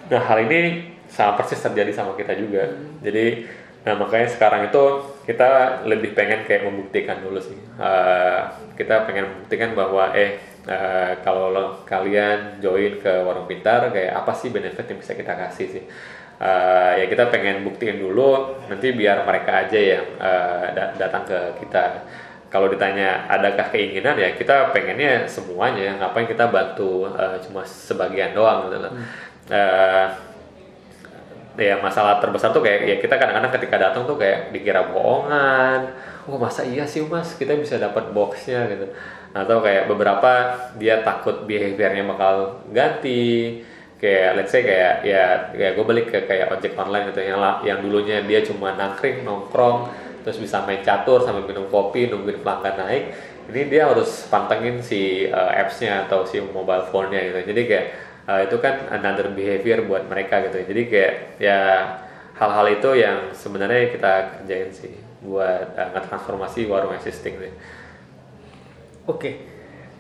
Nah 0.08 0.24
hal 0.24 0.40
ini 0.48 0.88
sama 1.04 1.36
persis 1.36 1.60
terjadi 1.60 1.92
sama 1.92 2.16
kita 2.16 2.32
juga. 2.32 2.72
Jadi 3.04 3.44
Nah 3.84 3.94
makanya 4.00 4.28
sekarang 4.32 4.72
itu 4.72 4.82
kita 5.24 5.82
lebih 5.88 6.12
pengen 6.12 6.44
kayak 6.44 6.68
membuktikan 6.68 7.24
dulu 7.24 7.40
sih. 7.40 7.56
Uh, 7.80 8.44
kita 8.76 9.08
pengen 9.08 9.32
membuktikan 9.32 9.72
bahwa 9.72 10.12
eh 10.12 10.36
uh, 10.68 11.16
kalau 11.24 11.48
lo, 11.48 11.64
kalian 11.88 12.60
join 12.60 13.00
ke 13.00 13.12
warung 13.24 13.48
pintar 13.48 13.88
kayak 13.88 14.20
apa 14.20 14.32
sih 14.36 14.52
benefit 14.52 14.84
yang 14.84 15.00
bisa 15.00 15.16
kita 15.16 15.32
kasih 15.32 15.66
sih. 15.80 15.84
Uh, 16.36 16.92
ya 17.00 17.08
kita 17.08 17.32
pengen 17.32 17.64
buktiin 17.64 17.96
dulu 17.96 18.58
nanti 18.68 18.92
biar 18.92 19.24
mereka 19.24 19.64
aja 19.64 19.80
yang 19.80 20.06
uh, 20.20 20.92
datang 21.00 21.24
ke 21.24 21.38
kita. 21.64 22.04
Kalau 22.52 22.70
ditanya 22.70 23.26
adakah 23.26 23.72
keinginan 23.72 24.20
ya 24.20 24.36
kita 24.36 24.76
pengennya 24.76 25.24
semuanya. 25.24 25.96
Ngapain 25.98 26.28
kita 26.28 26.52
bantu 26.52 27.08
uh, 27.08 27.40
cuma 27.40 27.64
sebagian 27.64 28.36
doang 28.36 28.68
gitu 28.68 28.78
loh. 28.78 28.92
Hmm. 28.92 29.06
Uh, 29.48 30.06
ya 31.54 31.78
masalah 31.78 32.18
terbesar 32.18 32.50
tuh 32.50 32.62
kayak 32.62 32.80
ya 32.86 32.96
kita 32.98 33.14
kadang-kadang 33.14 33.52
ketika 33.54 33.76
datang 33.78 34.02
tuh 34.04 34.18
kayak 34.18 34.50
dikira 34.50 34.90
bohongan. 34.90 35.94
Oh 36.26 36.40
masa 36.40 36.66
iya 36.66 36.82
sih 36.88 37.04
mas? 37.06 37.36
Kita 37.38 37.54
bisa 37.54 37.78
dapat 37.78 38.10
boxnya 38.10 38.66
gitu. 38.70 38.90
Atau 39.34 39.62
kayak 39.62 39.86
beberapa 39.86 40.30
dia 40.80 41.02
takut 41.06 41.46
behaviornya 41.46 42.02
bakal 42.06 42.64
ganti. 42.74 43.62
Kayak 44.02 44.30
let's 44.36 44.50
say 44.52 44.66
kayak 44.66 45.06
ya 45.06 45.54
kayak 45.54 45.72
gue 45.78 45.84
balik 45.86 46.06
ke 46.10 46.18
kayak 46.26 46.50
ojek 46.58 46.74
online 46.74 47.14
gitu. 47.14 47.22
Yang 47.22 47.40
yang 47.62 47.78
dulunya 47.80 48.16
dia 48.26 48.40
cuma 48.42 48.74
nangkring 48.74 49.22
nongkrong 49.22 49.90
terus 50.24 50.40
bisa 50.40 50.64
main 50.64 50.80
catur 50.80 51.20
sambil 51.20 51.44
minum 51.44 51.68
kopi 51.68 52.08
nungguin 52.08 52.40
pelanggan 52.40 52.80
naik. 52.80 53.04
Ini 53.44 53.68
dia 53.68 53.92
harus 53.92 54.24
pantengin 54.32 54.80
si 54.80 55.28
uh, 55.28 55.52
appsnya 55.52 56.08
atau 56.08 56.24
si 56.24 56.40
mobile 56.40 56.88
phone-nya 56.88 57.20
gitu. 57.28 57.52
Jadi 57.52 57.62
kayak 57.68 57.86
uh, 58.28 58.40
itu 58.44 58.56
kan 58.60 58.88
another 58.92 59.32
behavior 59.32 59.84
buat 59.84 60.08
mereka 60.08 60.44
gitu 60.48 60.64
jadi 60.64 60.82
kayak 60.88 61.14
ya 61.40 61.58
hal-hal 62.34 62.66
itu 62.70 62.90
yang 62.98 63.18
sebenarnya 63.30 63.94
kita 63.94 64.12
kerjain 64.40 64.70
sih 64.74 64.94
buat 65.24 65.72
uh, 65.78 65.88
ngetransformasi 65.96 66.68
warung 66.68 66.92
existing 66.92 67.40
sih. 67.40 67.52
Oke, 69.08 69.40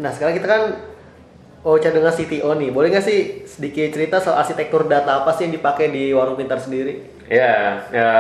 nah 0.00 0.12
sekarang 0.12 0.36
kita 0.36 0.48
kan 0.48 0.62
oh 1.64 1.80
dengan 1.80 2.12
CTO 2.12 2.50
nih, 2.60 2.68
boleh 2.72 2.92
nggak 2.92 3.04
sih 3.04 3.48
sedikit 3.48 3.88
cerita 3.96 4.20
soal 4.20 4.40
arsitektur 4.40 4.84
data 4.84 5.24
apa 5.24 5.32
sih 5.32 5.48
yang 5.48 5.56
dipakai 5.56 5.88
di 5.88 6.12
warung 6.12 6.36
pintar 6.36 6.60
sendiri? 6.60 7.24
Ya, 7.28 7.88
ya, 7.88 8.10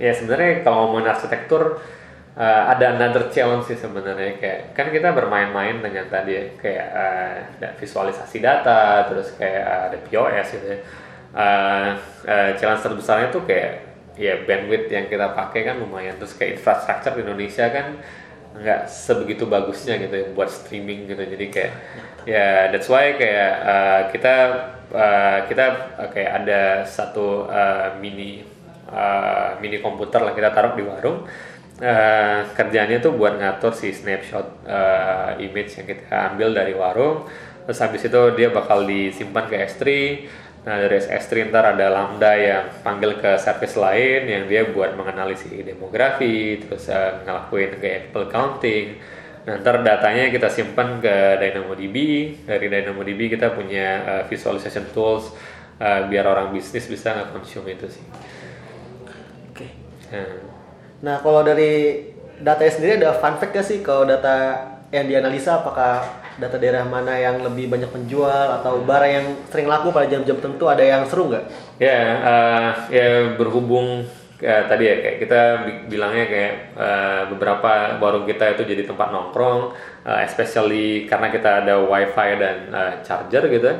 ya 0.00 0.12
sebenarnya 0.16 0.64
kalau 0.64 0.88
ngomongin 0.88 1.12
arsitektur 1.12 1.84
uh, 2.36 2.62
ada 2.72 2.96
another 2.96 3.28
challenge 3.28 3.68
sih 3.68 3.78
sebenarnya 3.78 4.38
kayak 4.40 4.60
kan 4.72 4.88
kita 4.88 5.12
bermain-main 5.12 5.80
dengan 5.84 6.08
tadi 6.08 6.32
ya, 6.36 6.44
kayak 6.56 6.86
uh, 6.92 7.72
visualisasi 7.76 8.40
data 8.40 9.08
terus 9.08 9.36
kayak 9.36 9.64
uh, 9.64 9.82
ada 9.92 9.98
POS 10.06 10.46
gitu 10.56 10.66
ya. 10.66 10.78
Uh, 11.32 11.90
uh, 12.28 12.50
challenge 12.60 12.84
terbesarnya 12.84 13.32
tuh 13.32 13.44
kayak 13.48 13.88
ya 14.20 14.44
bandwidth 14.44 14.92
yang 14.92 15.08
kita 15.08 15.32
pakai 15.32 15.60
kan 15.64 15.76
lumayan. 15.80 16.16
Terus 16.20 16.36
kayak 16.36 16.60
infrastruktur 16.60 17.16
di 17.16 17.20
Indonesia 17.24 17.66
kan 17.72 17.86
nggak 18.52 18.84
sebegitu 18.84 19.48
bagusnya 19.48 19.96
gitu 19.96 20.12
ya 20.12 20.26
buat 20.36 20.48
streaming 20.52 21.08
gitu. 21.08 21.24
Jadi 21.24 21.46
kayak 21.48 21.72
ya 22.28 22.68
that's 22.68 22.86
why 22.86 23.16
kayak 23.16 23.52
uh, 23.64 24.00
kita 24.12 24.34
uh, 24.92 25.38
kita 25.48 25.64
kayak 26.12 26.32
ada 26.44 26.60
satu 26.84 27.48
uh, 27.48 27.96
mini 27.96 28.44
uh, 28.92 29.56
mini 29.58 29.80
komputer 29.80 30.20
lah 30.20 30.36
kita 30.36 30.52
taruh 30.52 30.76
di 30.76 30.84
warung 30.84 31.24
uh, 31.80 32.44
kerjanya 32.52 33.00
tuh 33.00 33.14
buat 33.16 33.40
ngatur 33.40 33.72
si 33.72 33.94
snapshot 33.94 34.66
uh, 34.68 35.38
image 35.40 35.78
yang 35.80 35.86
kita 35.88 36.34
ambil 36.34 36.52
dari 36.52 36.76
warung 36.76 37.24
terus 37.62 37.78
habis 37.78 38.02
itu 38.02 38.20
dia 38.34 38.50
bakal 38.50 38.84
disimpan 38.84 39.46
ke 39.46 39.56
S3 39.62 39.84
nah 40.62 40.78
dari 40.78 40.98
S3 40.98 41.50
ntar 41.50 41.74
ada 41.74 41.86
lambda 41.90 42.38
yang 42.38 42.70
panggil 42.86 43.18
ke 43.18 43.34
service 43.38 43.74
lain 43.74 44.30
yang 44.30 44.44
dia 44.46 44.62
buat 44.70 44.94
menganalisis 44.94 45.50
demografi 45.50 46.62
terus 46.62 46.90
uh, 46.90 47.22
ngelakuin 47.24 47.78
kayak 47.80 47.96
Apple 48.10 48.28
counting 48.30 48.98
Nah, 49.42 49.58
ntar 49.58 49.82
datanya 49.82 50.30
kita 50.30 50.46
simpan 50.46 51.02
ke 51.02 51.34
DynamoDB. 51.42 51.96
Dari 52.46 52.66
DynamoDB 52.70 53.34
kita 53.34 53.50
punya 53.50 53.86
uh, 54.06 54.22
visualization 54.30 54.86
tools 54.94 55.34
uh, 55.82 56.06
biar 56.06 56.30
orang 56.30 56.54
bisnis 56.54 56.86
bisa 56.86 57.10
nge-consume 57.10 57.74
itu 57.74 57.90
sih. 57.90 58.04
Oke. 59.50 59.66
Okay. 59.66 59.70
Nah. 60.14 60.51
Nah, 61.02 61.20
kalau 61.20 61.42
dari 61.42 62.06
data 62.40 62.62
sendiri 62.66 63.02
ada 63.02 63.14
fun 63.18 63.38
fact 63.38 63.52
gak 63.54 63.66
sih 63.66 63.78
kalau 63.82 64.06
data 64.06 64.66
yang 64.92 65.08
dianalisa 65.08 65.60
apakah 65.64 66.22
data 66.36 66.56
daerah 66.56 66.84
mana 66.84 67.16
yang 67.16 67.40
lebih 67.40 67.68
banyak 67.68 67.88
menjual 67.92 68.60
atau 68.60 68.84
barang 68.84 69.12
yang 69.12 69.26
sering 69.48 69.68
laku 69.68 69.92
pada 69.92 70.08
jam-jam 70.08 70.36
tertentu 70.36 70.64
ada 70.68 70.80
yang 70.80 71.04
seru 71.04 71.28
nggak? 71.28 71.44
Ya, 71.80 72.00
uh, 72.24 72.70
ya 72.88 73.36
berhubung 73.36 74.04
ya, 74.40 74.68
tadi 74.68 74.88
ya 74.88 74.94
kayak 75.00 75.16
kita 75.20 75.40
bilangnya 75.92 76.24
kayak 76.28 76.54
uh, 76.76 77.22
beberapa 77.32 78.00
warung 78.00 78.24
kita 78.24 78.56
itu 78.56 78.64
jadi 78.64 78.88
tempat 78.88 79.12
nongkrong, 79.12 79.72
uh, 80.04 80.20
especially 80.24 81.04
karena 81.08 81.28
kita 81.28 81.64
ada 81.64 81.80
wifi 81.84 82.28
dan 82.40 82.56
uh, 82.72 82.92
charger 83.04 83.44
gitu. 83.52 83.70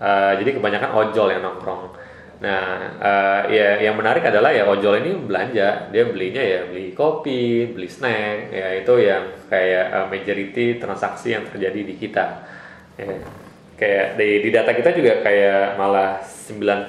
Uh, 0.00 0.32
jadi 0.36 0.60
kebanyakan 0.60 0.90
ojol 0.92 1.28
yang 1.32 1.40
nongkrong. 1.40 1.92
Nah, 2.42 2.90
uh, 2.98 3.40
ya 3.46 3.78
yang 3.78 3.94
menarik 3.94 4.26
adalah 4.26 4.50
ya 4.50 4.66
ojol 4.66 4.98
ini 5.00 5.14
belanja, 5.14 5.88
dia 5.94 6.04
belinya 6.06 6.42
ya 6.42 6.66
beli 6.66 6.90
kopi, 6.90 7.70
beli 7.70 7.86
snack, 7.86 8.50
ya 8.50 8.68
itu 8.82 8.94
yang 8.98 9.24
kayak 9.46 9.86
uh, 9.94 10.06
majority 10.10 10.82
transaksi 10.82 11.38
yang 11.38 11.46
terjadi 11.46 11.80
di 11.86 11.94
kita. 11.94 12.26
Ya, 12.98 13.22
kayak 13.78 14.06
di, 14.18 14.28
di 14.42 14.48
data 14.50 14.70
kita 14.74 14.90
juga 14.94 15.22
kayak 15.22 15.78
malah 15.78 16.22
9% 16.22 16.86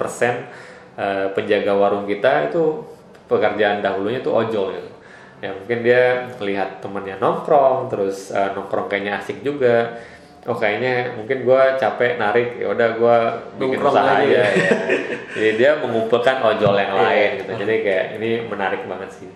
uh, 0.98 1.30
penjaga 1.34 1.74
warung 1.78 2.10
kita 2.10 2.50
itu 2.50 2.82
pekerjaan 3.30 3.86
dahulunya 3.86 4.22
tuh 4.26 4.34
ojol. 4.34 4.74
Gitu 4.74 4.96
ya 5.44 5.52
mungkin 5.52 5.80
dia 5.84 6.32
melihat 6.40 6.80
temennya 6.80 7.20
nongkrong 7.20 7.92
terus 7.92 8.32
uh, 8.32 8.56
nongkrong 8.56 8.88
kayaknya 8.88 9.20
asik 9.20 9.44
juga 9.44 10.00
oh 10.46 10.58
kayaknya 10.58 11.18
mungkin 11.18 11.42
gue 11.42 11.62
capek 11.82 12.22
narik 12.22 12.62
ya 12.62 12.70
udah 12.70 12.90
gue 13.02 13.18
bikin 13.58 13.82
nongkrong 13.82 13.96
usaha 13.98 14.14
aja 14.22 14.30
ya. 14.30 14.46
jadi 15.36 15.50
dia 15.58 15.72
mengumpulkan 15.82 16.38
ojol 16.38 16.78
yang 16.78 16.94
iya. 16.94 17.02
lain 17.02 17.30
gitu 17.42 17.52
jadi 17.66 17.74
kayak 17.82 18.06
ini 18.22 18.30
menarik 18.46 18.82
banget 18.86 19.10
sih 19.10 19.30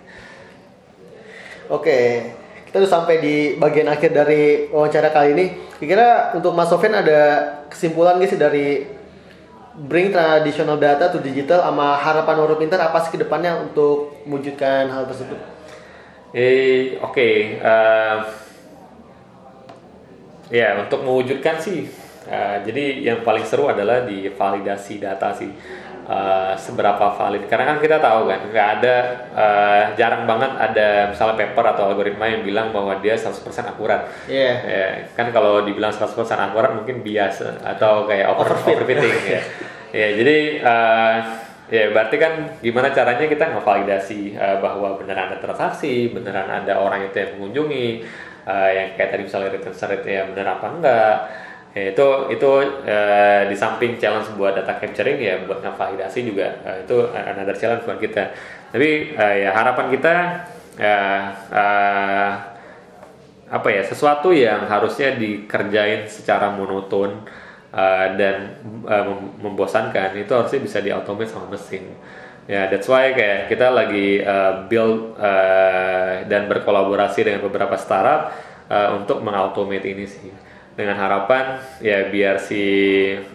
oke 1.66 1.98
kita 2.70 2.86
udah 2.86 2.92
sampai 3.02 3.18
di 3.18 3.36
bagian 3.58 3.90
akhir 3.90 4.14
dari 4.14 4.70
wawancara 4.70 5.10
kali 5.10 5.34
ini 5.34 5.44
kira-kira 5.82 6.38
untuk 6.38 6.54
Mas 6.54 6.70
Sofian 6.70 6.94
ada 6.94 7.20
kesimpulan 7.66 8.22
gak 8.22 8.30
sih 8.30 8.38
dari 8.38 8.86
bring 9.74 10.12
traditional 10.12 10.76
data 10.78 11.10
to 11.10 11.18
digital 11.18 11.62
sama 11.62 11.98
harapan 11.98 12.36
Waro 12.38 12.54
Pintar 12.58 12.78
apa 12.82 13.00
sih 13.02 13.10
ke 13.14 13.18
depannya 13.18 13.58
untuk 13.58 14.22
mewujudkan 14.28 14.90
hal 14.92 15.08
tersebut? 15.08 15.38
Eh 16.30 16.98
oke, 17.02 17.10
okay. 17.10 17.34
uh, 17.58 18.22
ya 20.50 20.76
untuk 20.82 21.06
mewujudkan 21.06 21.56
sih, 21.62 21.86
uh, 22.26 22.60
jadi 22.66 23.06
yang 23.06 23.18
paling 23.22 23.46
seru 23.46 23.70
adalah 23.70 24.04
di 24.04 24.28
validasi 24.28 25.00
data 25.00 25.32
sih. 25.32 25.50
Uh, 26.10 26.58
seberapa 26.58 27.14
valid 27.14 27.46
karena 27.46 27.70
kan 27.70 27.78
kita 27.78 28.02
tahu 28.02 28.26
kan 28.26 28.42
nggak 28.50 28.68
ada 28.82 28.96
uh, 29.30 29.82
jarang 29.94 30.26
banget 30.26 30.58
ada 30.58 31.06
misalnya 31.06 31.38
paper 31.38 31.62
atau 31.70 31.86
algoritma 31.86 32.26
yang 32.26 32.42
bilang 32.42 32.74
bahwa 32.74 32.98
dia 32.98 33.14
100% 33.14 33.46
akurat 33.46 34.10
yeah. 34.26 34.58
ya 34.58 34.86
kan 35.14 35.30
kalau 35.30 35.62
dibilang 35.62 35.94
100% 35.94 36.10
akurat 36.18 36.74
mungkin 36.74 37.06
bias 37.06 37.46
atau 37.62 38.10
kayak 38.10 38.26
over 38.26 38.58
overfitting 38.58 39.22
ya 39.22 39.42
ya 40.02 40.08
jadi 40.18 40.36
uh, 40.66 41.14
ya 41.70 41.94
berarti 41.94 42.16
kan 42.18 42.32
gimana 42.58 42.90
caranya 42.90 43.30
kita 43.30 43.46
ngevalidasi 43.54 44.34
uh, 44.34 44.58
bahwa 44.58 44.98
beneran 44.98 45.30
ada 45.30 45.38
transaksi 45.38 46.10
beneran 46.10 46.50
ada 46.50 46.82
orang 46.82 47.06
itu 47.06 47.22
yang 47.22 47.38
mengunjungi 47.38 47.86
uh, 48.50 48.70
yang 48.74 48.98
kayak 48.98 49.14
tadi 49.14 49.22
misalnya 49.30 49.54
return 49.54 49.74
rate 49.78 50.10
ya 50.10 50.22
bener 50.26 50.46
apa 50.50 50.66
enggak. 50.66 51.16
Ya, 51.70 51.94
itu 51.94 52.06
itu 52.34 52.50
uh, 52.82 53.42
di 53.46 53.54
samping 53.54 53.94
challenge 53.94 54.34
buat 54.34 54.58
data 54.58 54.74
capturing 54.74 55.22
ya 55.22 55.38
buat 55.46 55.62
ngevalidasi 55.62 56.26
juga. 56.26 56.58
Uh, 56.66 56.82
itu 56.82 56.96
another 57.14 57.54
challenge 57.54 57.86
buat 57.86 58.02
kita. 58.02 58.34
Tapi 58.74 59.14
uh, 59.14 59.34
ya 59.38 59.50
harapan 59.54 59.86
kita 59.94 60.14
uh, 60.82 61.22
uh, 61.54 62.30
apa 63.50 63.68
ya 63.70 63.82
sesuatu 63.82 64.30
yang 64.30 64.66
harusnya 64.66 65.14
dikerjain 65.14 66.06
secara 66.06 66.54
monoton 66.54 67.22
uh, 67.74 68.06
dan 68.14 68.58
uh, 68.86 69.10
membosankan 69.42 70.14
itu 70.18 70.30
harusnya 70.30 70.60
bisa 70.62 70.78
diautomate 70.78 71.30
sama 71.30 71.50
mesin 71.50 71.90
ya 72.50 72.54
yeah, 72.56 72.64
that's 72.66 72.90
why 72.90 73.14
kayak 73.14 73.46
kita 73.46 73.70
lagi 73.70 74.18
uh, 74.26 74.66
build 74.66 75.14
uh, 75.14 76.26
dan 76.26 76.50
berkolaborasi 76.50 77.22
dengan 77.22 77.46
beberapa 77.46 77.78
startup 77.78 78.34
uh, 78.66 78.98
untuk 78.98 79.22
mengautomate 79.22 79.86
ini 79.86 80.02
sih 80.02 80.34
dengan 80.74 80.98
harapan 80.98 81.62
ya 81.78 82.10
biar 82.10 82.42
si 82.42 82.62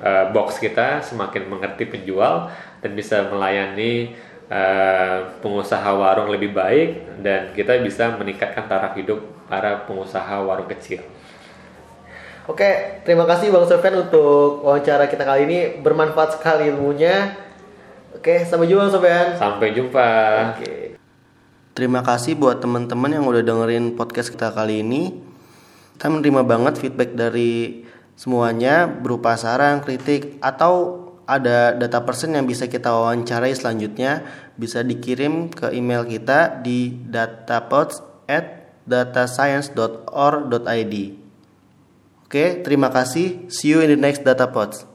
uh, 0.04 0.36
box 0.36 0.60
kita 0.60 1.00
semakin 1.00 1.48
mengerti 1.48 1.88
penjual 1.88 2.52
dan 2.84 2.92
bisa 2.92 3.24
melayani 3.32 4.20
uh, 4.52 5.32
pengusaha 5.40 5.96
warung 5.96 6.28
lebih 6.28 6.52
baik 6.52 7.24
dan 7.24 7.56
kita 7.56 7.80
bisa 7.80 8.12
meningkatkan 8.20 8.68
taraf 8.68 9.00
hidup 9.00 9.24
para 9.48 9.88
pengusaha 9.88 10.44
warung 10.44 10.68
kecil. 10.68 11.00
Oke, 12.52 13.02
terima 13.08 13.26
kasih 13.26 13.50
Bang 13.50 13.66
Sofian 13.66 14.06
untuk 14.06 14.62
wawancara 14.62 15.08
kita 15.08 15.24
kali 15.24 15.50
ini 15.50 15.60
bermanfaat 15.82 16.38
sekali 16.38 16.70
ilmunya. 16.70 17.45
Oke, 18.16 18.48
sampai 18.48 18.72
jumpa 18.72 18.88
Sofian. 18.88 19.36
Sampai 19.36 19.76
jumpa. 19.76 20.08
Oke. 20.56 20.96
Terima 21.76 22.00
kasih 22.00 22.40
buat 22.40 22.64
teman-teman 22.64 23.12
yang 23.12 23.28
udah 23.28 23.44
dengerin 23.44 24.00
podcast 24.00 24.32
kita 24.32 24.56
kali 24.56 24.80
ini 24.80 25.36
kita 25.96 26.12
menerima 26.12 26.44
banget 26.44 26.76
feedback 26.76 27.16
dari 27.16 27.88
semuanya 28.20 28.84
berupa 28.84 29.40
saran, 29.40 29.80
kritik 29.80 30.36
atau 30.44 31.08
ada 31.24 31.72
data 31.72 32.04
person 32.04 32.36
yang 32.36 32.44
bisa 32.44 32.68
kita 32.68 32.92
wawancarai 32.92 33.56
selanjutnya 33.56 34.28
bisa 34.60 34.84
dikirim 34.84 35.48
ke 35.48 35.72
email 35.72 36.04
kita 36.04 36.60
di 36.60 37.00
datapods 37.08 38.04
at 38.28 38.76
datascience.or.id 38.84 40.96
Oke, 42.26 42.66
terima 42.66 42.90
kasih. 42.92 43.48
See 43.48 43.72
you 43.72 43.80
in 43.80 43.88
the 43.94 44.02
next 44.02 44.28
datapods. 44.28 44.95